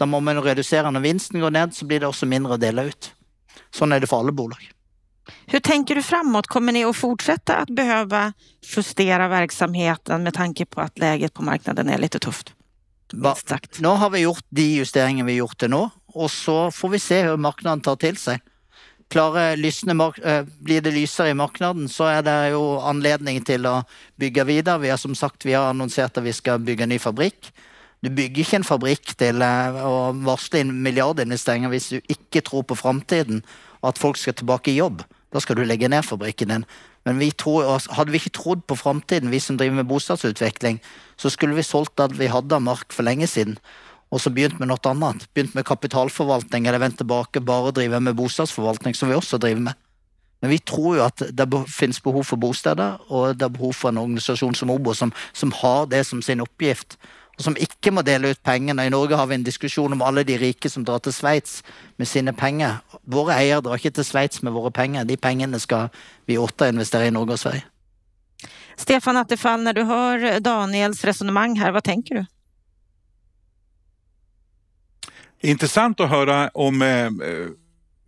Då 0.03 0.07
måste 0.07 0.23
man 0.23 0.43
reducera 0.43 0.91
när 0.91 0.99
vinsten 0.99 1.39
går 1.39 1.51
ned 1.51 1.73
så 1.73 1.85
blir 1.85 1.99
det 1.99 2.07
också 2.07 2.25
mindre 2.25 2.53
att 2.53 2.61
dela 2.61 2.83
ut. 2.83 3.11
Så 3.71 3.85
är 3.85 3.99
det 3.99 4.07
för 4.07 4.19
alla 4.19 4.31
bolag. 4.31 4.71
Hur 5.45 5.59
tänker 5.59 5.95
du 5.95 6.03
framåt? 6.03 6.47
Kommer 6.47 6.73
ni 6.73 6.83
att 6.83 6.95
fortsätta 6.95 7.55
att 7.55 7.69
behöva 7.69 8.33
justera 8.75 9.27
verksamheten 9.27 10.23
med 10.23 10.33
tanke 10.33 10.65
på 10.65 10.81
att 10.81 10.99
läget 10.99 11.33
på 11.33 11.43
marknaden 11.43 11.89
är 11.89 11.97
lite 11.97 12.19
tufft? 12.19 12.53
Nu 13.79 13.87
har 13.87 14.09
vi 14.09 14.19
gjort 14.19 14.45
de 14.49 14.61
justeringar 14.61 15.25
vi 15.25 15.33
gjort 15.33 15.59
det 15.59 15.67
nu 15.67 15.89
och 16.05 16.31
så 16.31 16.71
får 16.71 16.89
vi 16.89 16.99
se 16.99 17.23
hur 17.23 17.37
marknaden 17.37 17.81
tar 17.81 17.95
till 17.95 18.17
sig. 18.17 18.39
Klarer 19.09 19.57
lysne, 19.57 20.11
eh, 20.23 20.45
blir 20.59 20.81
det 20.81 20.91
lysare 20.91 21.29
i 21.29 21.33
marknaden 21.33 21.89
så 21.89 22.03
är 22.03 22.21
det 22.21 22.47
ju 22.47 22.79
anledning 22.79 23.43
till 23.43 23.65
att 23.65 23.89
bygga 24.15 24.43
vidare. 24.43 24.77
Vi 24.77 24.89
har 24.89 24.97
som 24.97 25.15
sagt 25.15 25.45
vi 25.45 25.53
har 25.53 25.65
annonserat 25.65 26.17
att 26.17 26.23
vi 26.23 26.33
ska 26.33 26.57
bygga 26.57 26.83
en 26.83 26.89
ny 26.89 26.99
fabrik. 26.99 27.53
Du 28.03 28.09
bygger 28.09 28.43
inte 28.43 28.57
en 28.59 28.65
fabrik 28.67 29.13
til 29.15 29.39
eh, 29.39 29.77
å 29.79 30.11
varsle 30.11 30.25
varsla 30.27 30.59
in 30.59 30.71
miljardinvesteringar 30.83 31.71
om 31.71 31.77
du 31.79 32.01
inte 32.11 32.41
tror 32.41 32.63
på 32.63 32.75
framtiden 32.75 33.43
och 33.79 33.89
att 33.89 33.97
folk 33.97 34.17
ska 34.17 34.33
tillbaka 34.33 34.71
i 34.71 34.75
jobb. 34.75 35.03
Då 35.31 35.39
ska 35.39 35.55
du 35.55 35.65
lägga 35.65 35.87
ner 35.87 36.01
fabriken 36.01 36.47
din. 36.47 36.65
Men 37.03 37.17
vi 37.17 37.31
tror, 37.31 37.93
hade 37.93 38.11
vi 38.11 38.17
inte 38.17 38.29
trott 38.29 38.67
på 38.67 38.75
framtiden, 38.75 39.29
vi 39.29 39.39
som 39.39 39.57
driver 39.57 39.75
med 39.75 39.85
bostadsutveckling, 39.85 40.83
så 41.15 41.29
skulle 41.29 41.53
vi 41.53 41.63
sålt 41.63 41.99
att 41.99 42.11
vi 42.11 42.27
hade 42.27 42.59
mark 42.59 42.93
för 42.93 43.03
länge 43.03 43.27
sedan 43.27 43.59
och 44.09 44.21
så 44.21 44.29
begynt 44.29 44.59
med 44.59 44.67
något 44.67 44.85
annat. 44.85 45.33
Begynt 45.33 45.53
med 45.53 45.65
kapitalförvaltning 45.65 46.67
eller 46.67 46.79
vendt 46.79 46.97
tillbaka 46.97 47.39
bara 47.39 47.71
driva 47.71 47.99
med 47.99 48.15
bostadsförvaltning 48.15 48.95
som 48.95 49.09
vi 49.09 49.15
också 49.15 49.37
driver 49.37 49.61
med. 49.61 49.73
Men 50.39 50.49
vi 50.49 50.59
tror 50.59 50.95
ju 50.95 51.01
att 51.01 51.21
det 51.29 51.65
finns 51.67 52.03
behov 52.03 52.23
för 52.23 52.37
bostäder 52.37 53.11
och 53.11 53.35
det 53.35 53.45
är 53.45 53.49
behov 53.49 53.73
för 53.73 53.89
en 53.89 53.97
organisation 53.97 54.55
som 54.55 54.69
OBO 54.69 54.93
som, 54.93 55.11
som 55.33 55.51
har 55.51 55.85
det 55.85 56.03
som 56.03 56.21
sin 56.21 56.41
uppgift 56.41 56.97
och 57.37 57.43
som 57.43 57.57
inte 57.57 57.91
må 57.91 58.01
dela 58.01 58.27
ut 58.27 58.43
pengarna. 58.43 58.85
I 58.85 58.89
Norge 58.89 59.15
har 59.15 59.25
vi 59.25 59.35
en 59.35 59.43
diskussion 59.43 59.93
om 59.93 60.01
alla 60.01 60.23
de 60.23 60.37
rika 60.37 60.69
som 60.69 60.83
drar 60.83 60.99
till 60.99 61.11
Schweiz 61.11 61.63
med 61.95 62.07
sina 62.07 62.33
pengar. 62.33 62.77
Våra 63.01 63.35
ägare 63.35 63.61
drar 63.61 63.73
inte 63.73 63.91
till 63.91 64.03
Schweiz 64.03 64.41
med 64.41 64.53
våra 64.53 64.71
pengar. 64.71 65.05
De 65.05 65.17
pengarna 65.17 65.59
ska 65.59 65.89
vi 66.25 66.37
återinvestera 66.37 67.05
i 67.05 67.11
Norge 67.11 67.33
och 67.33 67.39
Sverige. 67.39 67.63
Stefan 68.75 69.17
Attefall, 69.17 69.63
när 69.63 69.73
du 69.73 69.83
hör 69.83 70.39
Daniels 70.39 71.03
resonemang 71.03 71.59
här, 71.59 71.71
vad 71.71 71.83
tänker 71.83 72.15
du? 72.15 72.25
Intressant 75.49 75.99
att 75.99 76.09
höra 76.09 76.49
om 76.53 76.81
eh, 76.81 77.09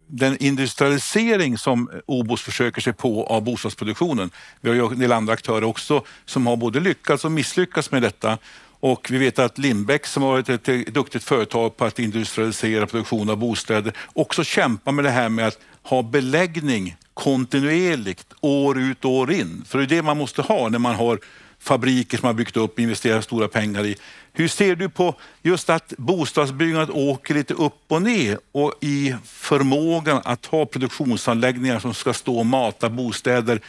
den 0.07 0.37
industrialisering 0.37 1.57
som 1.57 1.89
OBOS 2.05 2.41
försöker 2.41 2.81
sig 2.81 2.93
på 2.93 3.25
av 3.25 3.43
bostadsproduktionen. 3.43 4.31
Vi 4.61 4.69
har 4.69 4.75
ju 4.75 4.85
en 4.85 4.99
del 4.99 5.11
andra 5.11 5.33
aktörer 5.33 5.63
också 5.63 6.03
som 6.25 6.47
har 6.47 6.57
både 6.57 6.79
lyckats 6.79 7.25
och 7.25 7.31
misslyckats 7.31 7.91
med 7.91 8.01
detta. 8.01 8.37
Och 8.85 9.07
vi 9.11 9.17
vet 9.17 9.39
att 9.39 9.57
Lindbäck 9.57 10.05
som 10.05 10.23
har 10.23 10.29
varit 10.29 10.49
ett 10.49 10.93
duktigt 10.93 11.23
företag 11.23 11.77
på 11.77 11.85
att 11.85 11.99
industrialisera 11.99 12.87
produktion 12.87 13.29
av 13.29 13.37
bostäder 13.37 13.93
också 14.13 14.43
kämpar 14.43 14.91
med 14.91 15.05
det 15.05 15.11
här 15.11 15.29
med 15.29 15.47
att 15.47 15.59
ha 15.83 16.03
beläggning 16.03 16.95
kontinuerligt 17.13 18.33
år 18.41 18.79
ut 18.79 19.05
och 19.05 19.11
år 19.11 19.31
in. 19.31 19.63
För 19.67 19.77
det 19.77 19.83
är 19.83 19.87
det 19.87 20.01
man 20.01 20.17
måste 20.17 20.41
ha 20.41 20.69
när 20.69 20.79
man 20.79 20.95
har 20.95 21.19
fabriker 21.59 22.17
som 22.17 22.27
man 22.27 22.35
byggt 22.35 22.57
upp 22.57 22.73
och 22.73 22.79
investerat 22.79 23.23
stora 23.23 23.47
pengar 23.47 23.85
i. 23.85 23.95
Hur 24.33 24.47
ser 24.47 24.75
du 24.75 24.89
på 24.89 25.15
just 25.41 25.69
att 25.69 25.93
bostadsbyggandet 25.97 26.89
åker 26.89 27.33
lite 27.33 27.53
upp 27.53 27.81
och 27.87 28.01
ner 28.01 28.39
och 28.51 28.73
i 28.81 29.15
förmågan 29.25 30.21
att 30.25 30.45
ha 30.45 30.65
produktionsanläggningar 30.65 31.79
som 31.79 31.93
ska 31.93 32.13
stå 32.13 32.39
och 32.39 32.45
mata 32.45 32.89
bostäder 32.89 33.61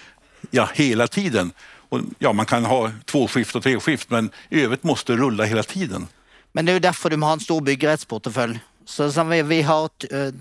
ja, 0.50 0.68
hela 0.74 1.08
tiden? 1.08 1.52
Och, 1.88 2.00
ja, 2.18 2.32
man 2.32 2.46
kan 2.46 2.64
ha 2.64 2.90
tvåskift 3.04 3.56
och 3.56 3.62
treskift 3.62 4.10
men 4.10 4.30
i 4.50 4.62
övrigt 4.62 4.82
måste 4.82 5.16
rulla 5.16 5.44
hela 5.44 5.62
tiden. 5.62 6.06
Men 6.52 6.66
det 6.66 6.72
är 6.72 6.80
därför 6.80 7.10
du 7.10 7.16
har 7.16 7.32
en 7.32 7.40
stor 7.40 7.60
byggrättsportfölj. 7.60 8.58
Så 8.84 9.12
som 9.12 9.28
vi, 9.28 9.42
vi 9.42 9.62
har 9.62 9.90
uh, 10.12 10.32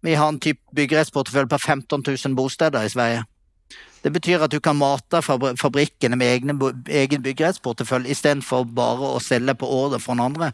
vi 0.00 0.14
har 0.14 0.28
en 0.28 0.40
typ 0.40 0.70
byggrättsportfölj 0.70 1.48
på 1.48 1.58
15 1.58 2.02
000 2.26 2.34
bostäder 2.34 2.84
i 2.84 2.90
Sverige. 2.90 3.24
Det 4.02 4.10
betyder 4.10 4.44
att 4.44 4.50
du 4.50 4.60
kan 4.60 4.76
mata 4.76 5.22
fabrikerna 5.56 6.16
med 6.16 6.26
egen, 6.26 6.84
egen 6.86 7.22
byggrättsportfölj 7.22 8.10
istället 8.10 8.44
för 8.44 8.64
bara 8.64 9.16
att 9.16 9.22
sälja 9.22 9.54
på 9.54 9.84
order 9.84 9.98
från 9.98 10.20
andra. 10.20 10.52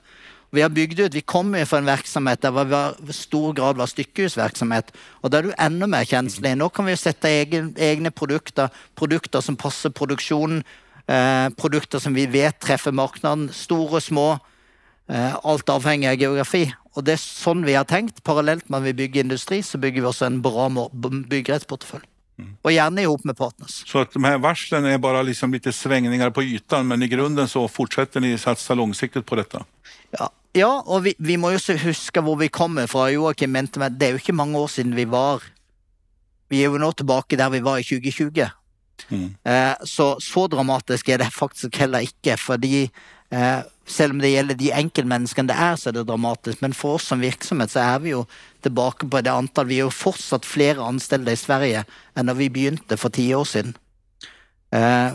Vi 0.57 0.62
har 0.62 0.69
byggt 0.69 0.99
ut, 0.99 1.14
vi 1.14 1.21
kommer 1.21 1.64
från 1.64 1.79
en 1.79 1.85
verksamhet 1.85 2.42
där 2.42 2.64
vi 2.64 3.11
i 3.11 3.12
stor 3.12 3.53
grad 3.53 3.77
var 3.77 3.87
styckehusverksamhet 3.87 4.92
och 4.97 5.31
där 5.31 5.38
är 5.38 5.42
du 5.42 5.53
ännu 5.59 5.87
mer 5.87 6.05
känslig. 6.05 6.57
Nu 6.57 6.69
kan 6.69 6.85
vi 6.85 6.97
sätta 6.97 7.29
egen, 7.29 7.75
egna 7.79 8.11
produkter, 8.11 8.69
produkter 8.95 9.40
som 9.40 9.57
passar 9.57 9.90
produktionen, 9.90 10.64
eh, 11.07 11.49
produkter 11.49 11.99
som 11.99 12.14
vi 12.14 12.27
vet 12.27 12.61
träffar 12.61 12.92
marknaden, 12.92 13.51
stora 13.53 13.97
och 13.97 14.03
små. 14.03 14.38
Eh, 15.09 15.37
allt 15.42 15.69
avhänger 15.69 16.11
av 16.11 16.16
geografi. 16.16 16.75
Och 16.92 17.05
det 17.05 17.12
är 17.12 17.16
så 17.16 17.55
vi 17.55 17.75
har 17.75 17.85
tänkt. 17.85 18.23
Parallellt 18.23 18.69
med 18.69 18.79
att 18.79 18.85
vi 18.85 18.95
bygger 18.95 19.21
industri 19.21 19.62
så 19.62 19.79
bygger 19.79 20.01
vi 20.01 20.07
också 20.07 20.25
en 20.25 20.42
bra 20.42 20.90
byggrättsportfölj. 21.29 22.15
Mm. 22.38 22.57
Och 22.62 22.72
gärna 22.72 23.03
ihop 23.03 23.25
med 23.25 23.37
partners. 23.37 23.85
Så 23.87 23.99
att 23.99 24.12
de 24.12 24.25
här 24.25 24.38
varslen 24.38 24.85
är 24.85 24.99
bara 24.99 25.22
liksom 25.22 25.53
lite 25.53 25.72
svängningar 25.72 26.31
på 26.31 26.42
ytan 26.42 26.88
men 26.88 27.03
i 27.03 27.09
grunden 27.09 27.49
så 27.49 27.68
fortsätter 27.68 28.20
ni 28.20 28.38
satsa 28.38 28.75
långsiktigt 28.75 29.27
på 29.27 29.35
detta? 29.35 29.64
Ja, 30.11 30.31
ja 30.53 30.85
och 30.87 31.07
vi, 31.07 31.14
vi 31.18 31.37
måste 31.37 31.77
huska 31.77 32.20
var 32.20 32.37
vi 32.37 32.49
kommer 32.49 32.85
ifrån. 32.85 33.12
Joakim 33.12 33.53
mente 33.53 33.79
med, 33.79 33.92
det 33.92 34.07
är 34.07 34.11
ju 34.11 34.14
inte 34.14 34.33
många 34.33 34.59
år 34.59 34.68
sedan 34.68 34.94
vi 34.94 35.05
var, 35.05 35.42
vi 36.49 36.64
är 36.64 36.70
ju 36.70 36.79
nu 36.79 36.92
tillbaka 36.92 37.37
där 37.37 37.51
vi 37.51 37.61
var 37.61 37.79
i 37.79 37.85
2020. 37.85 38.46
Mm. 39.09 39.35
Eh, 39.44 39.77
så 39.85 40.20
så 40.20 40.46
dramatiskt 40.46 41.09
är 41.09 41.18
det 41.18 41.25
faktiskt 41.31 41.77
heller 41.77 42.01
inte, 42.01 42.37
för 42.37 42.59
de 42.59 42.90
Eh, 43.31 43.59
selv 43.87 44.12
om 44.12 44.18
det 44.18 44.29
gäller 44.29 44.55
de 44.55 44.72
enkeltmenneskene 44.72 45.53
det 45.53 45.59
är 45.59 45.77
så 45.77 45.88
är 45.88 45.92
det 45.92 46.05
dramatiskt. 46.05 46.61
Men 46.61 46.75
för 46.75 46.88
oss 46.88 47.05
som 47.05 47.20
virksomhet 47.20 47.70
så 47.70 47.79
är 47.79 47.99
vi 47.99 48.09
ju 48.09 48.25
tillbaka 48.61 49.09
på 49.09 49.20
det 49.20 49.33
antal. 49.33 49.66
Vi 49.66 49.81
är 49.81 49.85
ju 49.85 49.90
fortsatt 49.90 50.46
fler 50.46 50.88
anställda 50.88 51.33
i 51.33 51.37
Sverige 51.37 51.85
än 52.14 52.27
när 52.27 52.35
vi 52.35 52.51
började 52.51 52.96
för 52.96 53.09
tio 53.09 53.35
år 53.35 53.44
sedan. 53.44 53.77
Eh, 54.70 55.12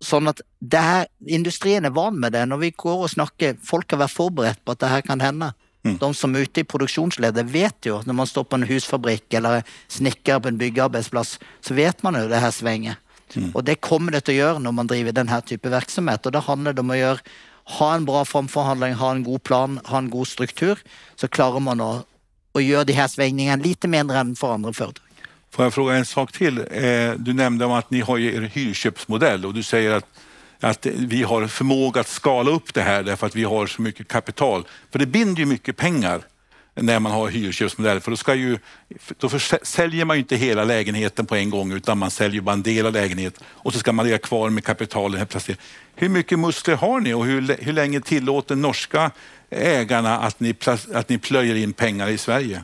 sånn 0.00 0.28
at 0.28 0.40
det 0.58 0.78
her, 0.78 1.06
Industrien 1.26 1.84
är 1.84 1.90
van 1.90 2.20
med 2.20 2.32
det. 2.32 2.46
När 2.46 2.56
vi 2.56 2.70
går 2.70 3.02
och 3.02 3.10
snackar, 3.10 3.56
folk 3.64 3.90
har 3.90 3.98
varit 3.98 4.10
förberedda 4.10 4.56
på 4.64 4.72
att 4.72 4.78
det 4.78 4.86
här 4.86 5.00
kan 5.00 5.20
hända. 5.20 5.54
Mm. 5.84 5.98
De 5.98 6.14
som 6.14 6.34
är 6.34 6.38
ute 6.38 6.60
i 6.60 6.64
produktionsledet 6.64 7.46
vet 7.46 7.86
ju, 7.86 8.02
när 8.02 8.12
man 8.12 8.26
står 8.26 8.44
på 8.44 8.56
en 8.56 8.62
husfabrik 8.62 9.34
eller 9.34 9.62
snickrar 9.88 10.40
på 10.40 10.48
en 10.48 10.58
byggarbetsplats, 10.58 11.40
så 11.60 11.74
vet 11.74 12.02
man 12.02 12.14
hur 12.14 12.28
det 12.28 12.36
här 12.36 12.50
svänger. 12.50 12.96
Mm. 13.34 13.50
Och 13.50 13.64
det 13.64 13.74
kommer 13.74 14.12
det 14.12 14.18
att 14.18 14.34
göra 14.34 14.58
när 14.58 14.72
man 14.72 14.86
driver 14.86 15.12
den 15.12 15.28
här 15.28 15.40
typen 15.40 15.72
av 15.72 15.80
verksamhet. 15.80 16.26
Och 16.26 16.32
då 16.32 16.38
handlar 16.38 16.72
det 16.72 16.80
om 16.80 16.90
att 16.90 16.96
göra, 16.98 17.18
ha 17.68 17.94
en 17.94 18.04
bra 18.04 18.24
framförhandling, 18.24 18.94
ha 18.94 19.10
en 19.10 19.22
god 19.22 19.42
plan, 19.42 19.80
ha 19.84 19.98
en 19.98 20.10
god 20.10 20.28
struktur, 20.28 20.78
så 21.16 21.28
klarar 21.28 21.60
man 21.60 21.80
att, 21.80 22.06
att 22.54 22.62
göra 22.62 22.84
de 22.84 22.92
här 22.92 23.08
svängningarna 23.08 23.62
lite 23.62 23.88
mindre 23.88 24.18
än 24.18 24.36
för 24.36 24.54
andra 24.54 24.72
företag. 24.72 25.04
Får 25.50 25.64
jag 25.64 25.74
fråga 25.74 25.94
en 25.94 26.06
sak 26.06 26.32
till? 26.32 26.58
Eh, 26.58 27.12
du 27.18 27.32
nämnde 27.32 27.64
om 27.64 27.72
att 27.72 27.90
ni 27.90 28.00
har 28.00 28.18
er 28.18 28.40
hyrköpsmodell 28.40 29.46
och 29.46 29.54
du 29.54 29.62
säger 29.62 29.92
att 29.92 30.06
att 30.60 30.86
vi 30.86 31.22
har 31.22 31.46
förmåga 31.46 32.00
att 32.00 32.08
skala 32.08 32.50
upp 32.50 32.74
det 32.74 32.82
här 32.82 33.02
därför 33.02 33.26
att 33.26 33.36
vi 33.36 33.44
har 33.44 33.66
så 33.66 33.82
mycket 33.82 34.08
kapital. 34.08 34.64
För 34.92 34.98
det 34.98 35.06
binder 35.06 35.40
ju 35.40 35.46
mycket 35.46 35.76
pengar 35.76 36.22
när 36.80 37.00
man 37.00 37.12
har 37.12 37.28
hyrköpsmodell. 37.28 38.00
För 38.00 38.10
då, 38.10 38.16
ska 38.16 38.34
ju, 38.34 38.58
då 39.18 39.28
säljer 39.62 40.04
man 40.04 40.16
ju 40.16 40.20
inte 40.20 40.36
hela 40.36 40.64
lägenheten 40.64 41.26
på 41.26 41.36
en 41.36 41.50
gång 41.50 41.72
utan 41.72 41.98
man 41.98 42.10
säljer 42.10 42.40
bara 42.40 42.52
en 42.52 42.62
del 42.62 42.86
av 42.86 42.92
lägenheten 42.92 43.44
och 43.48 43.72
så 43.72 43.78
ska 43.78 43.92
man 43.92 44.04
ligga 44.04 44.18
kvar 44.18 44.50
med 44.50 44.64
kapitalet. 44.64 45.48
Hur 45.94 46.08
mycket 46.08 46.38
muskler 46.38 46.76
har 46.76 47.00
ni 47.00 47.14
och 47.14 47.24
hur, 47.26 47.56
hur 47.60 47.72
länge 47.72 48.00
tillåter 48.00 48.56
norska 48.56 49.10
ägarna 49.50 50.18
att 50.18 50.40
ni, 50.40 50.54
att 50.94 51.08
ni 51.08 51.18
plöjer 51.18 51.54
in 51.54 51.72
pengar 51.72 52.08
i 52.08 52.18
Sverige? 52.18 52.62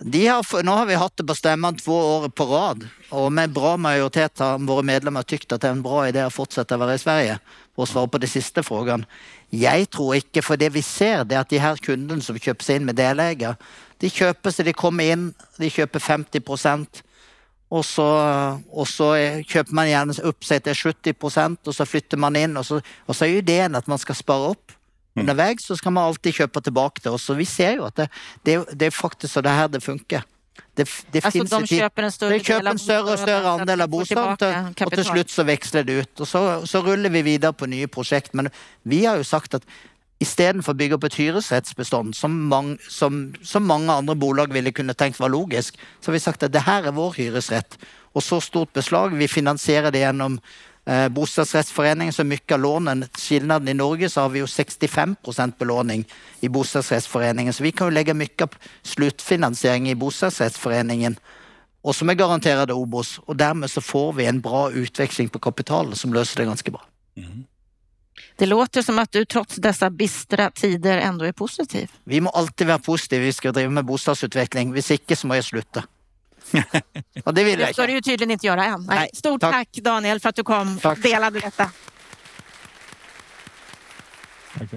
De 0.00 0.26
har, 0.26 0.62
nå 0.62 0.72
har 0.72 0.86
vi 0.86 0.94
haft 0.94 1.16
det 1.16 1.24
på 1.24 1.34
stämman 1.34 1.76
två 1.76 2.16
år 2.16 2.28
på 2.28 2.44
rad 2.44 2.88
och 3.10 3.32
med 3.32 3.50
bra 3.50 3.76
majoritet 3.76 4.38
har 4.38 4.58
våra 4.58 4.82
medlemmar 4.82 5.22
tyckt 5.22 5.52
att 5.52 5.60
det 5.60 5.66
är 5.66 5.72
en 5.72 5.82
bra 5.82 6.08
idé 6.08 6.20
att 6.20 6.34
fortsätta 6.34 6.76
vara 6.76 6.94
i 6.94 6.98
Sverige. 6.98 7.38
För 7.74 7.82
att 7.82 7.88
svara 7.88 8.06
på 8.06 8.18
den 8.18 8.28
sista 8.28 8.62
frågan. 8.62 9.06
Jag 9.50 9.90
tror 9.90 10.14
inte, 10.14 10.42
för 10.42 10.56
det 10.56 10.68
vi 10.68 10.82
ser 10.82 11.24
det 11.24 11.34
är 11.34 11.40
att 11.40 11.48
de 11.48 11.58
här 11.58 11.76
kunderna 11.76 12.20
som 12.20 12.38
köper 12.38 12.64
sig 12.64 12.76
in 12.76 12.84
med 12.84 12.94
delägare, 12.94 13.54
de 13.98 14.10
köper 14.10 14.50
sig, 14.50 14.64
de 14.64 14.72
kommer 14.72 15.04
in, 15.04 15.34
de 15.56 15.70
köper 15.70 15.98
50 15.98 16.40
procent 16.40 17.02
och 17.68 17.84
så, 17.84 18.08
och 18.70 18.88
så 18.88 19.16
köper 19.46 19.74
man 19.74 19.90
gärna 19.90 20.12
upp 20.22 20.44
sig 20.44 20.60
till 20.60 20.74
70 20.74 21.12
procent 21.12 21.66
och 21.66 21.74
så 21.74 21.86
flyttar 21.86 22.16
man 22.16 22.36
in 22.36 22.56
och 22.56 22.66
så, 22.66 22.80
och 23.06 23.16
så 23.16 23.24
är 23.24 23.28
ju 23.28 23.36
idén 23.36 23.74
att 23.74 23.86
man 23.86 23.98
ska 23.98 24.14
spara 24.14 24.50
upp 24.50 24.72
Mm. 25.18 25.30
Underväg 25.30 25.60
så 25.60 25.76
ska 25.76 25.90
man 25.90 26.04
alltid 26.04 26.34
köpa 26.34 26.60
tillbaka 26.60 27.00
det 27.02 27.10
och 27.10 27.20
så 27.20 27.34
vi 27.34 27.46
ser 27.46 27.72
ju 27.72 27.84
att 27.84 27.96
det, 27.96 28.08
det, 28.42 28.68
det 28.72 28.86
är 28.86 28.90
faktiskt 28.90 29.34
så 29.34 29.40
det 29.40 29.48
här 29.48 29.68
det 29.68 29.80
funkar. 29.80 30.22
Det, 30.74 30.88
det 31.10 31.20
finns 31.20 31.50
de 31.50 31.66
köper 31.66 32.02
en 32.02 32.12
större, 32.12 32.38
de 32.38 32.44
köper 32.44 32.70
en 32.70 32.78
större 32.78 33.12
och 33.12 33.18
större 33.18 33.48
andel 33.48 33.80
av 33.80 33.88
bostaden 33.88 34.74
och 34.80 34.92
till 34.92 35.04
slut 35.04 35.30
så 35.30 35.42
växlar 35.42 35.82
det 35.82 35.92
ut 35.92 36.20
och 36.20 36.28
så, 36.28 36.66
så 36.66 36.82
rullar 36.82 37.10
vi 37.10 37.22
vidare 37.22 37.52
på 37.52 37.66
nya 37.66 37.88
projekt. 37.88 38.32
Men 38.32 38.50
vi 38.82 39.06
har 39.06 39.16
ju 39.16 39.24
sagt 39.24 39.54
att 39.54 39.62
istället 40.18 40.64
för 40.64 40.72
att 40.72 40.76
bygga 40.76 40.94
upp 40.94 41.04
ett 41.04 41.14
hyresrättsbestånd 41.14 42.16
som, 42.16 42.42
mång, 42.42 42.78
som, 42.88 43.34
som 43.42 43.66
många 43.66 43.92
andra 43.92 44.14
bolag 44.14 44.52
ville 44.52 44.72
kunna 44.72 44.94
tänkt 44.94 45.20
vara 45.20 45.28
logiskt, 45.28 45.76
så 46.00 46.10
har 46.10 46.12
vi 46.12 46.20
sagt 46.20 46.42
att 46.42 46.52
det 46.52 46.58
här 46.58 46.82
är 46.82 46.92
vår 46.92 47.12
hyresrätt 47.12 47.78
och 48.12 48.24
så 48.24 48.40
stort 48.40 48.72
beslag. 48.72 49.14
Vi 49.14 49.28
finansierar 49.28 49.90
det 49.90 49.98
genom 49.98 50.40
eh, 50.88 51.08
bostadsrättsföreningen 51.08 52.12
så 52.12 52.24
mycket 52.24 52.54
av 52.54 52.60
lånen, 52.60 53.04
skillnaden 53.18 53.68
i 53.68 53.74
Norge 53.74 54.10
så 54.10 54.20
har 54.20 54.28
vi 54.28 54.38
ju 54.38 54.46
65 54.46 55.16
procent 55.24 55.58
belåning 55.58 56.04
i 56.40 56.48
bostadsrättsföreningen 56.48 57.52
så 57.52 57.62
vi 57.62 57.72
kan 57.72 57.86
ju 57.86 57.90
lägga 57.90 58.14
mycket 58.14 58.50
slutfinansiering 58.82 59.90
i 59.90 59.94
bostadsrättsföreningen 59.94 61.16
och 61.82 61.96
som 61.96 62.08
är 62.08 62.14
garanterad 62.14 62.70
OBOS 62.70 63.18
och 63.18 63.36
därmed 63.36 63.70
så 63.70 63.80
får 63.80 64.12
vi 64.12 64.26
en 64.26 64.40
bra 64.40 64.70
utväxling 64.70 65.28
på 65.28 65.38
kapital 65.38 65.94
som 65.94 66.14
löser 66.14 66.40
det 66.40 66.44
ganska 66.44 66.70
bra. 66.70 66.84
Mm. 67.16 67.44
Det 68.36 68.46
låter 68.46 68.82
som 68.82 68.98
att 68.98 69.12
du 69.12 69.24
trots 69.24 69.56
dessa 69.56 69.90
bistra 69.90 70.50
tider 70.50 70.98
ändå 70.98 71.24
är 71.24 71.32
positiv. 71.32 71.90
Vi 72.04 72.20
måste 72.20 72.38
alltid 72.38 72.66
vara 72.66 72.78
positiva. 72.78 73.24
Vi 73.24 73.32
ska 73.32 73.52
driva 73.52 73.70
med 73.70 73.84
bostadsutveckling. 73.84 74.72
Hvis 74.72 74.90
inte 74.90 75.16
så 75.16 75.26
måste 75.26 75.36
jag 75.36 75.44
sluta. 75.44 75.84
Och 77.24 77.34
det 77.34 77.44
vill 77.44 77.60
jag 77.60 77.68
Det 77.68 77.72
ska 77.72 77.86
du 77.86 77.92
ju 77.92 78.00
tydligen 78.00 78.30
inte 78.30 78.46
göra 78.46 78.64
än. 78.64 78.86
Nej. 78.88 79.10
Stort 79.14 79.40
tack. 79.40 79.52
tack. 79.52 79.68
Daniel 79.72 80.20
för 80.20 80.28
att 80.28 80.36
du 80.36 80.42
kom 80.42 80.80
och 80.84 80.98
delade 80.98 81.40
detta. 81.40 81.70
Tack. 84.58 84.68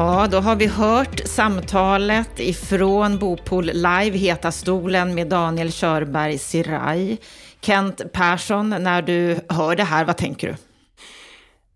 Ja, 0.00 0.26
då 0.30 0.40
har 0.40 0.56
vi 0.56 0.66
hört 0.66 1.20
samtalet 1.24 2.40
ifrån 2.40 3.18
Bopol 3.18 3.64
Live, 3.64 4.18
Heta 4.18 4.52
stolen 4.52 5.14
med 5.14 5.26
Daniel 5.26 5.72
Körberg 5.72 6.38
Siraj. 6.38 7.18
Kent 7.60 8.12
Persson, 8.12 8.70
när 8.70 9.02
du 9.02 9.40
hör 9.48 9.76
det 9.76 9.84
här, 9.84 10.04
vad 10.04 10.16
tänker 10.16 10.48
du? 10.48 10.69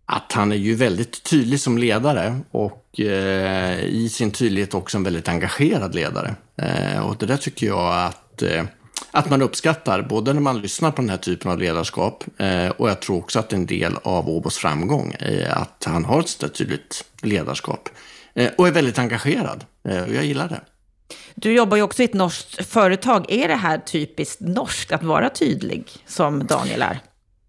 Att 0.05 0.31
han 0.31 0.51
är 0.51 0.55
ju 0.55 0.75
väldigt 0.75 1.23
tydlig 1.23 1.59
som 1.59 1.77
ledare 1.77 2.39
och 2.51 2.99
eh, 2.99 3.83
i 3.83 4.09
sin 4.09 4.31
tydlighet 4.31 4.73
också 4.73 4.97
en 4.97 5.03
väldigt 5.03 5.27
engagerad 5.27 5.95
ledare. 5.95 6.35
Eh, 6.57 6.99
och 6.99 7.17
det 7.17 7.25
där 7.25 7.37
tycker 7.37 7.67
jag 7.67 8.05
att, 8.05 8.41
eh, 8.41 8.63
att 9.11 9.29
man 9.29 9.41
uppskattar, 9.41 10.01
både 10.01 10.33
när 10.33 10.41
man 10.41 10.61
lyssnar 10.61 10.91
på 10.91 11.01
den 11.01 11.09
här 11.09 11.17
typen 11.17 11.51
av 11.51 11.59
ledarskap 11.59 12.23
eh, 12.37 12.69
och 12.69 12.89
jag 12.89 12.99
tror 12.99 13.17
också 13.17 13.39
att 13.39 13.53
en 13.53 13.65
del 13.65 13.97
av 14.03 14.29
Åbos 14.29 14.57
framgång 14.57 15.15
är 15.19 15.49
att 15.49 15.83
han 15.85 16.05
har 16.05 16.19
ett 16.19 16.29
sådant 16.29 16.55
tydligt 16.55 17.05
ledarskap 17.21 17.89
eh, 18.33 18.51
och 18.57 18.67
är 18.67 18.71
väldigt 18.71 18.99
engagerad. 18.99 19.65
Eh, 19.87 20.03
och 20.03 20.13
jag 20.13 20.25
gillar 20.25 20.49
det. 20.49 20.61
Du 21.35 21.53
jobbar 21.53 21.77
ju 21.77 21.83
också 21.83 22.01
i 22.01 22.05
ett 22.05 22.13
norskt 22.13 22.67
företag. 22.67 23.25
Är 23.29 23.47
det 23.47 23.55
här 23.55 23.77
typiskt 23.77 24.39
norskt 24.39 24.91
att 24.91 25.03
vara 25.03 25.29
tydlig 25.29 25.91
som 26.05 26.47
Daniel 26.47 26.81
är? 26.81 26.99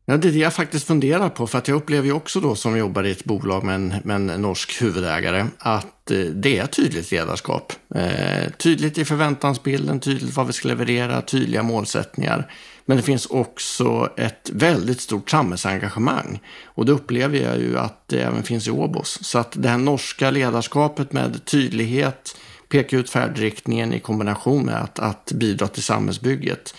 Ja, 0.09 0.17
det 0.17 0.29
är 0.29 0.33
det 0.33 0.39
jag 0.39 0.55
faktiskt 0.55 0.87
funderar 0.87 1.29
på. 1.29 1.47
För 1.47 1.59
att 1.59 1.69
jag 1.69 1.77
upplever 1.77 2.07
ju 2.07 2.13
också 2.13 2.41
då 2.41 2.55
som 2.55 2.79
jobbar 2.79 3.05
i 3.05 3.11
ett 3.11 3.25
bolag 3.25 3.65
med 3.65 3.75
en, 3.75 3.95
med 4.05 4.17
en 4.17 4.27
norsk 4.27 4.83
huvudägare 4.83 5.47
att 5.59 6.11
eh, 6.11 6.19
det 6.19 6.59
är 6.59 6.67
tydligt 6.67 7.11
ledarskap. 7.11 7.73
Eh, 7.95 8.51
tydligt 8.59 8.99
i 8.99 9.05
förväntansbilden, 9.05 10.01
tydligt 10.01 10.37
vad 10.37 10.47
vi 10.47 10.53
ska 10.53 10.69
leverera, 10.69 11.23
tydliga 11.23 11.63
målsättningar. 11.63 12.53
Men 12.85 12.97
det 12.97 13.03
finns 13.03 13.27
också 13.27 14.11
ett 14.17 14.51
väldigt 14.53 15.01
stort 15.01 15.31
samhällsengagemang. 15.31 16.41
Och 16.65 16.87
det 16.87 16.93
upplever 16.93 17.39
jag 17.39 17.59
ju 17.59 17.79
att 17.79 18.09
det 18.09 18.21
även 18.21 18.43
finns 18.43 18.69
i 18.69 18.71
Åbos. 18.71 19.19
Så 19.23 19.39
att 19.39 19.53
det 19.57 19.69
här 19.69 19.79
norska 19.79 20.31
ledarskapet 20.31 21.13
med 21.13 21.45
tydlighet, 21.45 22.37
peka 22.69 22.97
ut 22.97 23.11
färdriktningen 23.11 23.93
i 23.93 24.01
kombination 24.01 24.65
med 24.65 24.83
att, 24.83 24.99
att 24.99 25.33
bidra 25.33 25.69
till 25.69 25.83
samhällsbygget 25.83 26.75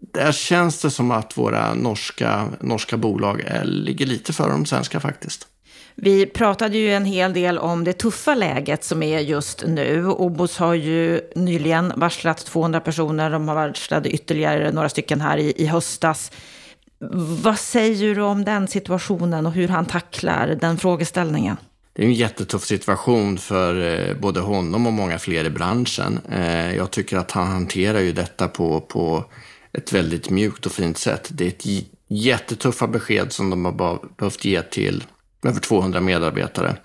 där 0.00 0.32
känns 0.32 0.82
det 0.82 0.90
som 0.90 1.10
att 1.10 1.38
våra 1.38 1.74
norska, 1.74 2.48
norska 2.60 2.96
bolag 2.96 3.40
är, 3.40 3.64
ligger 3.64 4.06
lite 4.06 4.32
före 4.32 4.50
de 4.50 4.66
svenska 4.66 5.00
faktiskt. 5.00 5.48
Vi 5.94 6.26
pratade 6.26 6.78
ju 6.78 6.94
en 6.94 7.04
hel 7.04 7.32
del 7.32 7.58
om 7.58 7.84
det 7.84 7.92
tuffa 7.92 8.34
läget 8.34 8.84
som 8.84 9.02
är 9.02 9.20
just 9.20 9.64
nu. 9.66 10.06
Obos 10.06 10.58
har 10.58 10.74
ju 10.74 11.20
nyligen 11.34 11.92
varslat 11.96 12.46
200 12.46 12.80
personer. 12.80 13.30
De 13.30 13.48
har 13.48 13.54
varslat 13.54 14.06
ytterligare 14.06 14.72
några 14.72 14.88
stycken 14.88 15.20
här 15.20 15.38
i, 15.38 15.52
i 15.56 15.66
höstas. 15.66 16.32
Vad 17.42 17.58
säger 17.58 18.14
du 18.14 18.22
om 18.22 18.44
den 18.44 18.68
situationen 18.68 19.46
och 19.46 19.52
hur 19.52 19.68
han 19.68 19.86
tacklar 19.86 20.58
den 20.60 20.78
frågeställningen? 20.78 21.56
Det 21.92 22.02
är 22.02 22.06
en 22.06 22.14
jättetuff 22.14 22.64
situation 22.64 23.38
för 23.38 23.94
eh, 24.08 24.16
både 24.16 24.40
honom 24.40 24.86
och 24.86 24.92
många 24.92 25.18
fler 25.18 25.44
i 25.44 25.50
branschen. 25.50 26.20
Eh, 26.32 26.76
jag 26.76 26.90
tycker 26.90 27.16
att 27.16 27.30
han 27.30 27.46
hanterar 27.46 28.00
ju 28.00 28.12
detta 28.12 28.48
på, 28.48 28.80
på 28.80 29.24
ett 29.76 29.92
väldigt 29.92 30.30
mjukt 30.30 30.66
och 30.66 30.72
fint 30.72 30.98
sätt. 30.98 31.28
Det 31.30 31.44
är 31.44 31.48
ett 31.48 31.86
jättetuffa 32.08 32.86
besked 32.86 33.32
som 33.32 33.50
de 33.50 33.64
har 33.64 34.00
behövt 34.16 34.44
ge 34.44 34.62
till 34.62 35.04
över 35.42 35.60
200 35.60 36.00
medarbetare. 36.00 36.76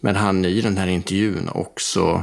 Men 0.00 0.16
han 0.16 0.44
i 0.44 0.60
den 0.60 0.76
här 0.76 0.86
intervjun 0.86 1.48
också 1.48 2.22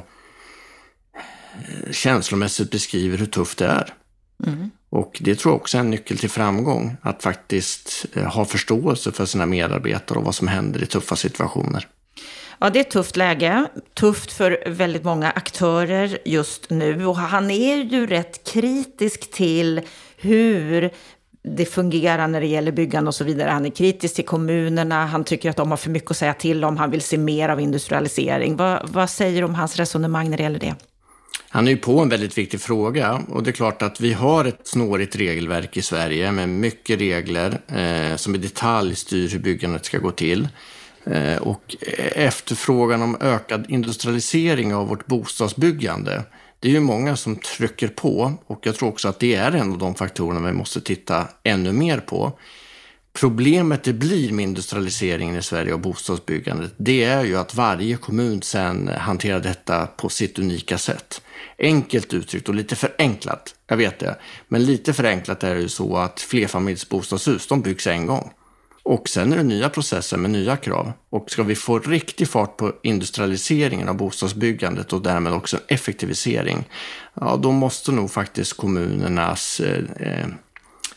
eh, 1.15 1.91
känslomässigt 1.91 2.71
beskriver 2.71 3.17
hur 3.17 3.25
tufft 3.25 3.57
det 3.57 3.65
är. 3.65 3.93
Mm. 4.47 4.71
Och 4.89 5.17
det 5.21 5.35
tror 5.35 5.53
jag 5.53 5.61
också 5.61 5.77
är 5.77 5.81
en 5.81 5.89
nyckel 5.89 6.17
till 6.17 6.29
framgång, 6.29 6.97
att 7.01 7.23
faktiskt 7.23 8.05
eh, 8.13 8.33
ha 8.33 8.45
förståelse 8.45 9.11
för 9.11 9.25
sina 9.25 9.45
medarbetare 9.45 10.19
och 10.19 10.25
vad 10.25 10.35
som 10.35 10.47
händer 10.47 10.83
i 10.83 10.85
tuffa 10.85 11.15
situationer. 11.15 11.87
Ja, 12.63 12.69
det 12.69 12.79
är 12.79 12.81
ett 12.81 12.91
tufft 12.91 13.17
läge. 13.17 13.65
Tufft 13.93 14.31
för 14.31 14.63
väldigt 14.65 15.03
många 15.03 15.31
aktörer 15.31 16.17
just 16.25 16.69
nu. 16.69 17.05
Och 17.05 17.17
han 17.17 17.51
är 17.51 17.77
ju 17.77 18.07
rätt 18.07 18.43
kritisk 18.43 19.31
till 19.31 19.81
hur 20.17 20.89
det 21.43 21.65
fungerar 21.65 22.27
när 22.27 22.41
det 22.41 22.47
gäller 22.47 22.71
byggande 22.71 23.07
och 23.07 23.15
så 23.15 23.23
vidare. 23.23 23.49
Han 23.49 23.65
är 23.65 23.69
kritisk 23.69 24.15
till 24.15 24.25
kommunerna, 24.25 25.05
han 25.05 25.23
tycker 25.23 25.49
att 25.49 25.55
de 25.55 25.69
har 25.69 25.77
för 25.77 25.89
mycket 25.89 26.11
att 26.11 26.17
säga 26.17 26.33
till 26.33 26.63
om, 26.63 26.77
han 26.77 26.91
vill 26.91 27.01
se 27.01 27.17
mer 27.17 27.49
av 27.49 27.59
industrialisering. 27.59 28.55
Vad, 28.55 28.89
vad 28.89 29.09
säger 29.09 29.41
du 29.41 29.45
om 29.45 29.55
hans 29.55 29.77
resonemang 29.77 30.29
när 30.29 30.37
det 30.37 30.43
gäller 30.43 30.59
det? 30.59 30.75
Han 31.49 31.67
är 31.67 31.71
ju 31.71 31.77
på 31.77 31.99
en 31.99 32.09
väldigt 32.09 32.37
viktig 32.37 32.61
fråga 32.61 33.21
och 33.29 33.43
det 33.43 33.49
är 33.49 33.53
klart 33.53 33.81
att 33.81 34.01
vi 34.01 34.13
har 34.13 34.45
ett 34.45 34.67
snårigt 34.67 35.15
regelverk 35.15 35.77
i 35.77 35.81
Sverige 35.81 36.31
med 36.31 36.49
mycket 36.49 36.99
regler 36.99 37.61
eh, 37.67 38.15
som 38.15 38.35
i 38.35 38.37
detalj 38.37 38.95
styr 38.95 39.29
hur 39.29 39.39
byggandet 39.39 39.85
ska 39.85 39.97
gå 39.97 40.11
till. 40.11 40.47
Eh, 41.05 41.37
och 41.37 41.75
efterfrågan 42.15 43.01
om 43.01 43.17
ökad 43.21 43.65
industrialisering 43.69 44.75
av 44.75 44.87
vårt 44.87 45.05
bostadsbyggande. 45.05 46.23
Det 46.59 46.67
är 46.67 46.71
ju 46.71 46.79
många 46.79 47.15
som 47.15 47.35
trycker 47.35 47.87
på 47.87 48.33
och 48.47 48.59
jag 48.63 48.75
tror 48.75 48.89
också 48.89 49.07
att 49.07 49.19
det 49.19 49.35
är 49.35 49.51
en 49.51 49.71
av 49.71 49.77
de 49.77 49.95
faktorerna 49.95 50.47
vi 50.47 50.53
måste 50.53 50.81
titta 50.81 51.27
ännu 51.43 51.71
mer 51.71 51.99
på. 51.99 52.39
Problemet 53.13 53.83
det 53.83 53.93
blir 53.93 54.31
med 54.31 54.43
industrialiseringen 54.43 55.35
i 55.35 55.41
Sverige 55.41 55.73
och 55.73 55.79
bostadsbyggandet, 55.79 56.73
det 56.77 57.03
är 57.03 57.23
ju 57.23 57.37
att 57.37 57.55
varje 57.55 57.97
kommun 57.97 58.41
sen 58.41 58.87
hanterar 58.87 59.39
detta 59.39 59.87
på 59.87 60.09
sitt 60.09 60.39
unika 60.39 60.77
sätt. 60.77 61.21
Enkelt 61.59 62.13
uttryckt 62.13 62.49
och 62.49 62.55
lite 62.55 62.75
förenklat, 62.75 63.55
jag 63.67 63.77
vet 63.77 63.99
det, 63.99 64.15
men 64.47 64.65
lite 64.65 64.93
förenklat 64.93 65.43
är 65.43 65.55
det 65.55 65.61
ju 65.61 65.69
så 65.69 65.97
att 65.97 66.19
flerfamiljsbostadshus, 66.19 67.47
de 67.47 67.61
byggs 67.61 67.87
en 67.87 68.05
gång. 68.05 68.31
Och 68.83 69.09
sen 69.09 69.33
är 69.33 69.37
det 69.37 69.43
nya 69.43 69.69
processer 69.69 70.17
med 70.17 70.31
nya 70.31 70.57
krav. 70.57 70.91
Och 71.09 71.31
ska 71.31 71.43
vi 71.43 71.55
få 71.55 71.79
riktig 71.79 72.27
fart 72.27 72.57
på 72.57 72.73
industrialiseringen 72.83 73.89
av 73.89 73.95
bostadsbyggandet 73.95 74.93
och 74.93 75.01
därmed 75.01 75.33
också 75.33 75.57
effektivisering, 75.67 76.65
ja 77.13 77.35
då 77.35 77.51
måste 77.51 77.91
nog 77.91 78.11
faktiskt 78.11 78.57
kommunernas 78.57 79.59
eh, 79.59 79.83
eh, 79.99 80.27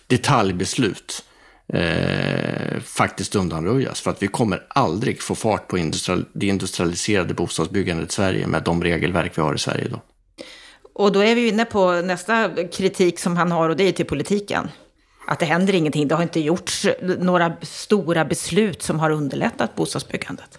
detaljbeslut 0.07 1.25
eh, 1.69 2.81
faktiskt 2.81 3.35
undanröjas. 3.35 4.01
För 4.01 4.11
att 4.11 4.23
vi 4.23 4.27
kommer 4.27 4.67
aldrig 4.69 5.23
få 5.23 5.35
fart 5.35 5.69
på 5.69 5.79
industrial, 5.79 6.25
det 6.33 6.47
industrialiserade 6.47 7.35
bostadsbyggandet 7.35 8.11
i 8.11 8.13
Sverige 8.13 8.47
med 8.47 8.63
de 8.63 8.83
regelverk 8.83 9.39
vi 9.39 9.43
har 9.43 9.55
i 9.55 9.59
Sverige 9.59 9.85
idag. 9.85 10.01
Och 10.95 11.13
då 11.13 11.21
är 11.21 11.35
vi 11.35 11.49
inne 11.49 11.65
på 11.65 11.93
nästa 11.93 12.51
kritik 12.73 13.19
som 13.19 13.37
han 13.37 13.53
har 13.53 13.69
och 13.69 13.77
det 13.77 13.89
är 13.89 13.93
till 13.93 14.07
politiken. 14.07 14.69
Att 15.27 15.39
det 15.39 15.47
händer 15.47 15.75
ingenting. 15.75 16.09
Det 16.09 16.15
har 16.15 16.23
inte 16.23 16.41
gjorts 16.41 16.87
några 17.19 17.53
stora 17.63 18.25
beslut 18.25 18.83
som 18.83 19.01
har 19.01 19.11
underlättat 19.11 19.77
bostadsbyggandet. 19.77 20.59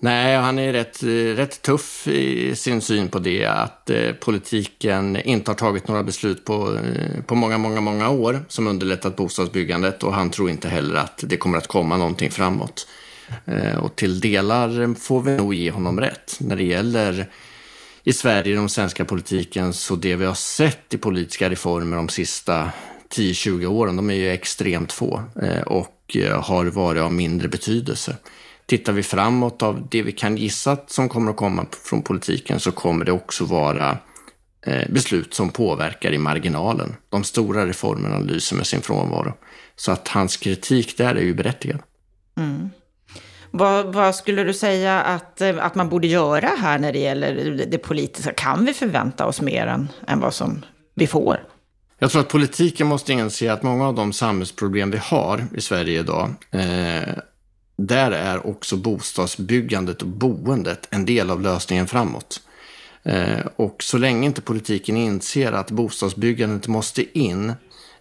Nej, 0.00 0.36
han 0.36 0.58
är 0.58 0.72
rätt, 0.72 1.02
rätt 1.38 1.62
tuff 1.62 2.08
i 2.08 2.56
sin 2.56 2.80
syn 2.80 3.08
på 3.08 3.18
det. 3.18 3.44
Att 3.44 3.90
eh, 3.90 4.12
politiken 4.12 5.16
inte 5.16 5.50
har 5.50 5.56
tagit 5.56 5.88
några 5.88 6.02
beslut 6.02 6.44
på, 6.44 6.74
eh, 6.74 7.22
på 7.22 7.34
många, 7.34 7.58
många, 7.58 7.80
många 7.80 8.10
år 8.10 8.44
som 8.48 8.66
underlättat 8.66 9.16
bostadsbyggandet 9.16 10.02
och 10.02 10.14
han 10.14 10.30
tror 10.30 10.50
inte 10.50 10.68
heller 10.68 10.94
att 10.94 11.24
det 11.26 11.36
kommer 11.36 11.58
att 11.58 11.66
komma 11.66 11.96
någonting 11.96 12.30
framåt. 12.30 12.86
Eh, 13.44 13.78
och 13.78 13.96
till 13.96 14.20
delar 14.20 14.94
får 14.94 15.22
vi 15.22 15.36
nog 15.36 15.54
ge 15.54 15.70
honom 15.70 16.00
rätt. 16.00 16.36
När 16.40 16.56
det 16.56 16.64
gäller 16.64 17.28
i 18.04 18.12
Sverige, 18.12 18.54
den 18.54 18.68
svenska 18.68 19.04
politiken, 19.04 19.72
så 19.72 19.96
det 19.96 20.16
vi 20.16 20.24
har 20.24 20.34
sett 20.34 20.94
i 20.94 20.98
politiska 20.98 21.50
reformer 21.50 21.96
de 21.96 22.08
sista 22.08 22.70
10-20 23.14 23.66
åren, 23.66 23.96
de 23.96 24.10
är 24.10 24.14
ju 24.14 24.30
extremt 24.30 24.92
få 24.92 25.22
eh, 25.42 25.62
och 25.62 26.16
eh, 26.16 26.42
har 26.42 26.64
varit 26.64 27.02
av 27.02 27.12
mindre 27.12 27.48
betydelse. 27.48 28.16
Tittar 28.66 28.92
vi 28.92 29.02
framåt 29.02 29.62
av 29.62 29.88
det 29.90 30.02
vi 30.02 30.12
kan 30.12 30.36
gissa 30.36 30.76
som 30.86 31.08
kommer 31.08 31.30
att 31.30 31.36
komma 31.36 31.66
från 31.84 32.02
politiken 32.02 32.60
så 32.60 32.72
kommer 32.72 33.04
det 33.04 33.12
också 33.12 33.44
vara 33.44 33.98
eh, 34.66 34.88
beslut 34.90 35.34
som 35.34 35.50
påverkar 35.50 36.12
i 36.12 36.18
marginalen. 36.18 36.96
De 37.08 37.24
stora 37.24 37.66
reformerna 37.66 38.18
lyser 38.18 38.56
med 38.56 38.66
sin 38.66 38.80
frånvaro. 38.80 39.32
Så 39.76 39.92
att 39.92 40.08
hans 40.08 40.36
kritik 40.36 40.96
där 40.98 41.14
är 41.14 41.22
ju 41.22 41.34
berättigad. 41.34 41.78
Mm. 42.36 42.70
Vad, 43.50 43.94
vad, 43.94 44.14
skulle 44.14 44.44
du 44.44 44.54
säga 44.54 45.00
att, 45.00 45.42
att 45.42 45.74
man 45.74 45.88
borde 45.88 46.06
göra 46.06 46.48
här 46.58 46.78
när 46.78 46.92
det 46.92 46.98
gäller 46.98 47.66
det 47.70 47.78
politiska? 47.78 48.32
Kan 48.32 48.64
vi 48.64 48.74
förvänta 48.74 49.26
oss 49.26 49.40
mer 49.40 49.66
än, 49.66 49.88
än 50.06 50.20
vad 50.20 50.34
som 50.34 50.64
vi 50.94 51.06
får? 51.06 51.47
Jag 51.98 52.10
tror 52.10 52.20
att 52.20 52.28
politiken 52.28 52.86
måste 52.86 53.12
inse 53.12 53.52
att 53.52 53.62
många 53.62 53.88
av 53.88 53.94
de 53.94 54.12
samhällsproblem 54.12 54.90
vi 54.90 54.98
har 54.98 55.46
i 55.54 55.60
Sverige 55.60 56.00
idag 56.00 56.34
eh, 56.50 57.14
där 57.76 58.10
är 58.10 58.46
också 58.46 58.76
bostadsbyggandet 58.76 60.02
och 60.02 60.08
boendet 60.08 60.88
en 60.90 61.04
del 61.04 61.30
av 61.30 61.40
lösningen 61.40 61.86
framåt. 61.86 62.40
Eh, 63.02 63.46
och 63.56 63.82
så 63.82 63.98
länge 63.98 64.26
inte 64.26 64.40
politiken 64.40 64.96
inser 64.96 65.52
att 65.52 65.70
bostadsbyggandet 65.70 66.68
måste 66.68 67.18
in 67.18 67.52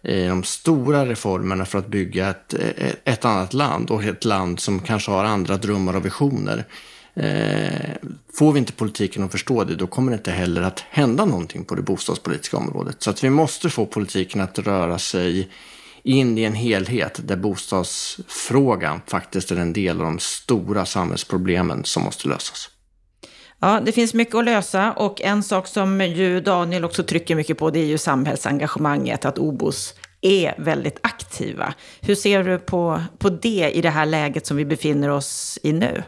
eh, 0.01 0.15
i 0.15 0.27
de 0.27 0.43
stora 0.43 1.05
reformerna 1.05 1.65
för 1.65 1.79
att 1.79 1.87
bygga 1.87 2.29
ett, 2.29 2.53
eh, 2.53 2.93
ett 3.03 3.25
annat 3.25 3.53
land 3.53 3.89
och 3.89 4.03
ett 4.03 4.25
land 4.25 4.59
som 4.59 4.79
kanske 4.79 5.11
har 5.11 5.25
andra 5.25 5.57
drömmar 5.57 5.95
och 5.95 6.05
visioner. 6.05 6.65
Eh, 7.19 7.95
får 8.33 8.51
vi 8.53 8.59
inte 8.59 8.73
politiken 8.73 9.23
att 9.23 9.31
förstå 9.31 9.63
det, 9.63 9.75
då 9.75 9.87
kommer 9.87 10.11
det 10.11 10.15
inte 10.15 10.31
heller 10.31 10.61
att 10.61 10.79
hända 10.79 11.25
någonting 11.25 11.65
på 11.65 11.75
det 11.75 11.81
bostadspolitiska 11.81 12.57
området. 12.57 13.03
Så 13.03 13.09
att 13.09 13.23
vi 13.23 13.29
måste 13.29 13.69
få 13.69 13.85
politiken 13.85 14.41
att 14.41 14.59
röra 14.59 14.99
sig 14.99 15.49
in 16.03 16.37
i 16.37 16.43
en 16.43 16.55
helhet 16.55 17.19
där 17.23 17.35
bostadsfrågan 17.35 19.01
faktiskt 19.07 19.51
är 19.51 19.55
en 19.55 19.73
del 19.73 19.97
av 19.97 20.05
de 20.05 20.19
stora 20.19 20.85
samhällsproblemen 20.85 21.83
som 21.83 22.03
måste 22.03 22.27
lösas. 22.27 22.69
Ja, 23.59 23.81
det 23.85 23.91
finns 23.91 24.13
mycket 24.13 24.35
att 24.35 24.45
lösa 24.45 24.91
och 24.91 25.21
en 25.21 25.43
sak 25.43 25.67
som 25.67 26.01
ju 26.01 26.41
Daniel 26.41 26.85
också 26.85 27.03
trycker 27.03 27.35
mycket 27.35 27.57
på 27.57 27.69
det 27.69 27.79
är 27.79 27.85
ju 27.85 27.97
samhällsengagemanget, 27.97 29.25
att 29.25 29.39
OBOS 29.39 29.93
är 30.21 30.55
väldigt 30.57 30.99
aktiva. 31.01 31.73
Hur 32.01 32.15
ser 32.15 32.43
du 32.43 32.59
på, 32.59 33.01
på 33.17 33.29
det 33.29 33.71
i 33.73 33.81
det 33.81 33.89
här 33.89 34.05
läget 34.05 34.47
som 34.47 34.57
vi 34.57 34.65
befinner 34.65 35.09
oss 35.09 35.59
i 35.63 35.73
nu? 35.73 36.03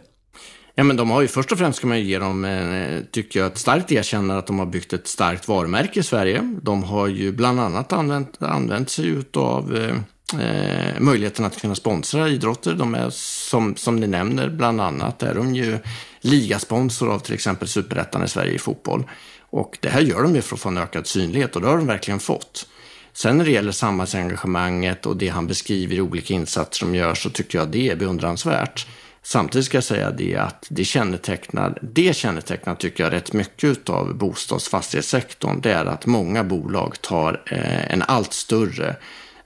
Ja, 0.80 0.84
men 0.84 0.98
de 0.98 1.10
har 1.10 1.22
ju 1.22 1.28
först 1.28 1.52
och 1.52 1.58
främst 1.58 1.78
ska 1.78 1.88
man 1.88 2.00
ju 2.00 2.04
ge 2.04 2.20
dem, 2.20 2.46
eh, 2.46 3.00
tycker 3.12 3.40
jag, 3.40 3.48
ett 3.48 3.58
starkt 3.58 3.92
erkännande 3.92 4.38
att 4.38 4.48
de 4.48 4.60
har 4.60 4.66
byggt 4.66 4.94
ett 4.94 5.08
starkt 5.08 5.48
varumärke 5.48 6.00
i 6.00 6.04
Sverige. 6.04 6.58
De 6.62 6.84
har 6.84 7.08
ju 7.08 7.32
bland 7.32 7.60
annat 7.60 7.94
använt, 7.94 8.42
använt 8.42 8.90
sig 8.90 9.24
av 9.34 9.76
eh, 9.78 10.42
eh, 10.42 11.00
möjligheten 11.00 11.46
att 11.46 11.62
kunna 11.62 11.76
sponsra 11.76 12.30
idrotter. 12.30 12.74
De 12.74 12.96
är, 12.96 13.10
som, 13.10 13.76
som 13.76 13.96
ni 13.96 14.08
nämner, 14.08 14.50
bland 14.50 14.82
annat 14.82 15.24
är 15.24 15.36
de 15.36 15.56
ju 15.56 15.78
ligasponsor 16.22 17.14
av 17.14 17.20
till 17.20 17.34
exempel 17.34 17.68
Superettan 17.68 18.24
i 18.24 18.28
Sverige 18.28 18.54
i 18.54 18.60
fotboll. 18.60 19.04
Och 19.50 19.78
det 19.82 19.90
här 19.90 20.02
gör 20.02 20.24
de 20.24 20.36
ju 20.36 20.42
för 20.42 20.56
att 20.56 20.62
få 20.62 20.70
en 20.70 20.78
ökad 20.78 21.08
synlighet 21.08 21.56
och 21.56 21.62
det 21.62 21.68
har 21.68 21.78
de 21.78 21.88
verkligen 21.88 22.20
fått. 22.20 22.68
Sen 23.14 23.38
när 23.38 23.46
det 23.46 23.52
gäller 23.52 23.72
samhällsengagemanget 23.72 25.06
och 25.06 25.18
det 25.18 25.28
han 25.28 25.48
beskriver 25.48 25.96
i 25.96 26.02
olika 26.02 26.34
insatser 26.34 26.86
som 26.86 26.96
görs 26.96 27.24
så 27.24 27.30
tycker 27.30 27.58
jag 27.58 27.68
det 27.68 27.90
är 27.90 27.96
beundransvärt. 27.96 28.88
Samtidigt 29.24 29.66
ska 29.66 29.78
jag 29.78 29.84
säga 29.84 30.12
det 30.12 30.36
att 30.36 30.68
det 30.70 30.86
kännetecknar, 30.86 31.80
det 31.82 32.16
kännetecknar 32.16 32.76
tycker 32.76 33.04
jag 33.04 33.14
rätt 33.14 33.34
mycket 33.34 33.90
av 33.90 34.18
bostadsfastighetssektorn. 34.18 35.62
Det 35.62 35.74
är 35.74 35.86
att 35.86 36.06
många 36.06 36.44
bolag 36.44 37.02
tar 37.02 37.42
eh, 37.46 37.94
en 37.94 38.02
allt 38.02 38.34
större 38.34 38.96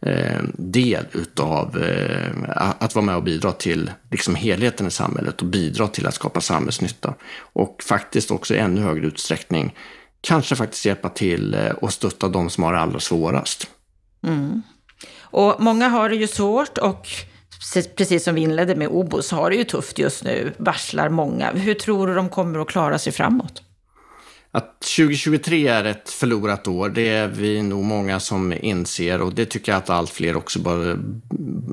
eh, 0.02 0.42
del 0.54 1.06
utav 1.12 1.84
eh, 1.84 2.32
att 2.56 2.96
vara 2.96 3.06
med 3.06 3.16
och 3.16 3.24
bidra 3.24 3.52
till 3.52 3.92
liksom 4.12 4.36
helheten 4.36 4.88
i 4.88 4.92
samhället 4.92 5.42
och 5.42 5.48
bidra 5.48 5.88
till 5.88 6.08
att 6.08 6.16
skapa 6.16 6.42
samhällsnytta. 6.42 7.14
Och 7.38 7.84
faktiskt 7.84 8.32
också 8.32 8.54
i 8.56 8.58
ännu 8.58 8.82
högre 8.82 9.08
utsträckning 9.08 9.76
kanske 10.22 10.56
faktiskt 10.56 10.86
hjälpa 10.86 11.10
till 11.10 11.58
och 11.82 11.94
stötta 11.94 12.28
de 12.28 12.50
som 12.50 12.64
har 12.64 12.74
det 12.74 12.80
allra 12.80 13.00
svårast. 13.00 13.68
Mm. 14.24 14.62
Och 15.22 15.56
många 15.60 15.88
har 15.88 16.10
det 16.10 16.16
ju 16.16 16.28
svårt 16.28 16.78
och 16.78 17.08
precis 17.96 18.24
som 18.24 18.36
vi 18.36 18.42
inledde 18.42 18.76
med 18.76 18.88
Obos, 18.88 19.32
har 19.32 19.50
det 19.50 19.56
ju 19.56 19.64
tufft 19.64 20.00
just 20.00 20.24
nu, 20.24 20.54
varslar 20.58 21.10
många. 21.10 21.52
Hur 21.52 21.74
tror 21.74 22.08
du 22.08 22.16
de 22.16 22.30
kommer 22.30 22.60
att 22.60 22.68
klara 22.68 23.00
sig 23.00 23.14
framåt? 23.14 23.62
Att 24.56 24.82
2023 24.82 25.68
är 25.68 25.84
ett 25.84 26.10
förlorat 26.10 26.68
år, 26.68 26.90
det 26.90 27.10
är 27.10 27.28
vi 27.28 27.62
nog 27.62 27.84
många 27.84 28.20
som 28.20 28.54
inser 28.54 29.22
och 29.22 29.34
det 29.34 29.46
tycker 29.46 29.72
jag 29.72 29.78
att 29.80 29.90
allt 29.90 30.10
fler 30.10 30.36
också 30.36 30.60
både, 30.60 30.98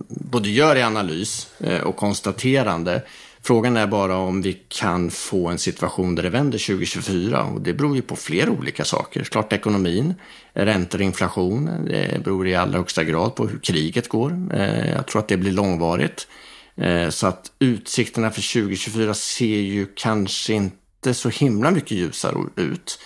både 0.08 0.50
gör 0.50 0.76
i 0.76 0.82
analys 0.82 1.50
eh, 1.60 1.80
och 1.80 1.96
konstaterande. 1.96 3.02
Frågan 3.42 3.76
är 3.76 3.86
bara 3.86 4.16
om 4.16 4.42
vi 4.42 4.60
kan 4.68 5.10
få 5.10 5.48
en 5.48 5.58
situation 5.58 6.14
där 6.14 6.22
det 6.22 6.30
vänder 6.30 6.58
2024 6.58 7.44
och 7.44 7.60
det 7.60 7.72
beror 7.72 7.96
ju 7.96 8.02
på 8.02 8.16
flera 8.16 8.50
olika 8.50 8.84
saker. 8.84 9.24
Klart 9.24 9.52
ekonomin, 9.52 10.14
räntor 10.52 10.98
och 10.98 11.04
inflation. 11.04 11.70
Det 11.86 12.24
beror 12.24 12.48
i 12.48 12.54
allra 12.54 12.78
högsta 12.78 13.04
grad 13.04 13.34
på 13.34 13.46
hur 13.46 13.58
kriget 13.58 14.08
går. 14.08 14.48
Eh, 14.54 14.90
jag 14.90 15.06
tror 15.06 15.20
att 15.20 15.28
det 15.28 15.36
blir 15.36 15.52
långvarigt. 15.52 16.28
Eh, 16.76 17.08
så 17.08 17.26
att 17.26 17.52
utsikterna 17.58 18.30
för 18.30 18.52
2024 18.52 19.14
ser 19.14 19.46
ju 19.46 19.86
kanske 19.94 20.52
inte 20.52 21.14
så 21.14 21.28
himla 21.28 21.70
mycket 21.70 21.90
ljusare 21.90 22.36
ut. 22.56 22.98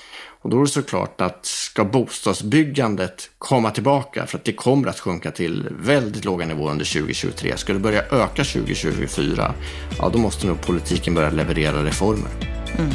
Och 0.44 0.50
då 0.50 0.56
är 0.56 0.60
det 0.60 0.68
såklart 0.68 1.20
att 1.20 1.46
ska 1.46 1.84
bostadsbyggandet 1.84 3.30
komma 3.38 3.70
tillbaka, 3.70 4.26
för 4.26 4.38
att 4.38 4.44
det 4.44 4.52
kommer 4.52 4.88
att 4.88 5.00
sjunka 5.00 5.30
till 5.30 5.68
väldigt 5.70 6.24
låga 6.24 6.46
nivåer 6.46 6.70
under 6.70 6.84
2023, 6.84 7.56
ska 7.56 7.72
det 7.72 7.78
börja 7.78 8.02
öka 8.02 8.44
2024, 8.44 9.54
ja 9.98 10.08
då 10.12 10.18
måste 10.18 10.46
nog 10.46 10.60
politiken 10.60 11.14
börja 11.14 11.30
leverera 11.30 11.84
reformer. 11.84 12.30
Mm. 12.78 12.90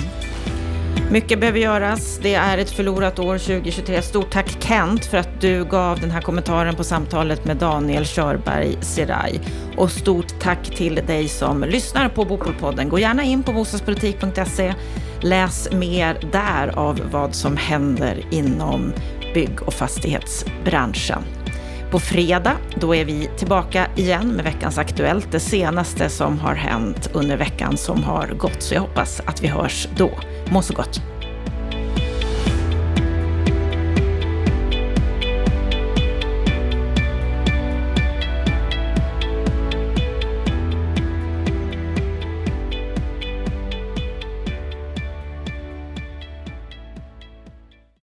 Mycket 1.11 1.39
behöver 1.39 1.59
göras. 1.59 2.19
Det 2.21 2.33
är 2.33 2.57
ett 2.57 2.71
förlorat 2.71 3.19
år 3.19 3.37
2023. 3.37 4.01
Stort 4.01 4.31
tack 4.31 4.63
Kent 4.63 5.05
för 5.05 5.17
att 5.17 5.41
du 5.41 5.65
gav 5.65 5.99
den 5.99 6.11
här 6.11 6.21
kommentaren 6.21 6.75
på 6.75 6.83
samtalet 6.83 7.45
med 7.45 7.57
Daniel 7.57 8.05
Körberg 8.05 8.77
Siraj. 8.81 9.41
Och 9.77 9.91
stort 9.91 10.39
tack 10.39 10.75
till 10.75 10.95
dig 10.95 11.27
som 11.27 11.61
lyssnar 11.63 12.09
på 12.09 12.25
Bopolpodden. 12.25 12.89
Gå 12.89 12.99
gärna 12.99 13.23
in 13.23 13.43
på 13.43 13.53
bostadspolitik.se. 13.53 14.73
Läs 15.21 15.71
mer 15.71 16.17
där 16.31 16.79
av 16.79 17.01
vad 17.11 17.35
som 17.35 17.57
händer 17.57 18.25
inom 18.31 18.93
bygg 19.33 19.61
och 19.61 19.73
fastighetsbranschen. 19.73 21.23
På 21.91 21.99
fredag, 21.99 22.57
då 22.75 22.95
är 22.95 23.05
vi 23.05 23.29
tillbaka 23.37 23.87
igen 23.95 24.27
med 24.27 24.45
veckans 24.45 24.77
Aktuellt, 24.77 25.31
det 25.31 25.39
senaste 25.39 26.09
som 26.09 26.39
har 26.39 26.55
hänt 26.55 27.09
under 27.13 27.37
veckan 27.37 27.77
som 27.77 28.03
har 28.03 28.27
gått. 28.27 28.61
Så 28.61 28.73
jag 28.73 28.81
hoppas 28.81 29.21
att 29.25 29.43
vi 29.43 29.47
hörs 29.47 29.87
då. 29.97 30.11
Må 30.51 30.61
så 30.61 30.73
gott! 30.73 31.01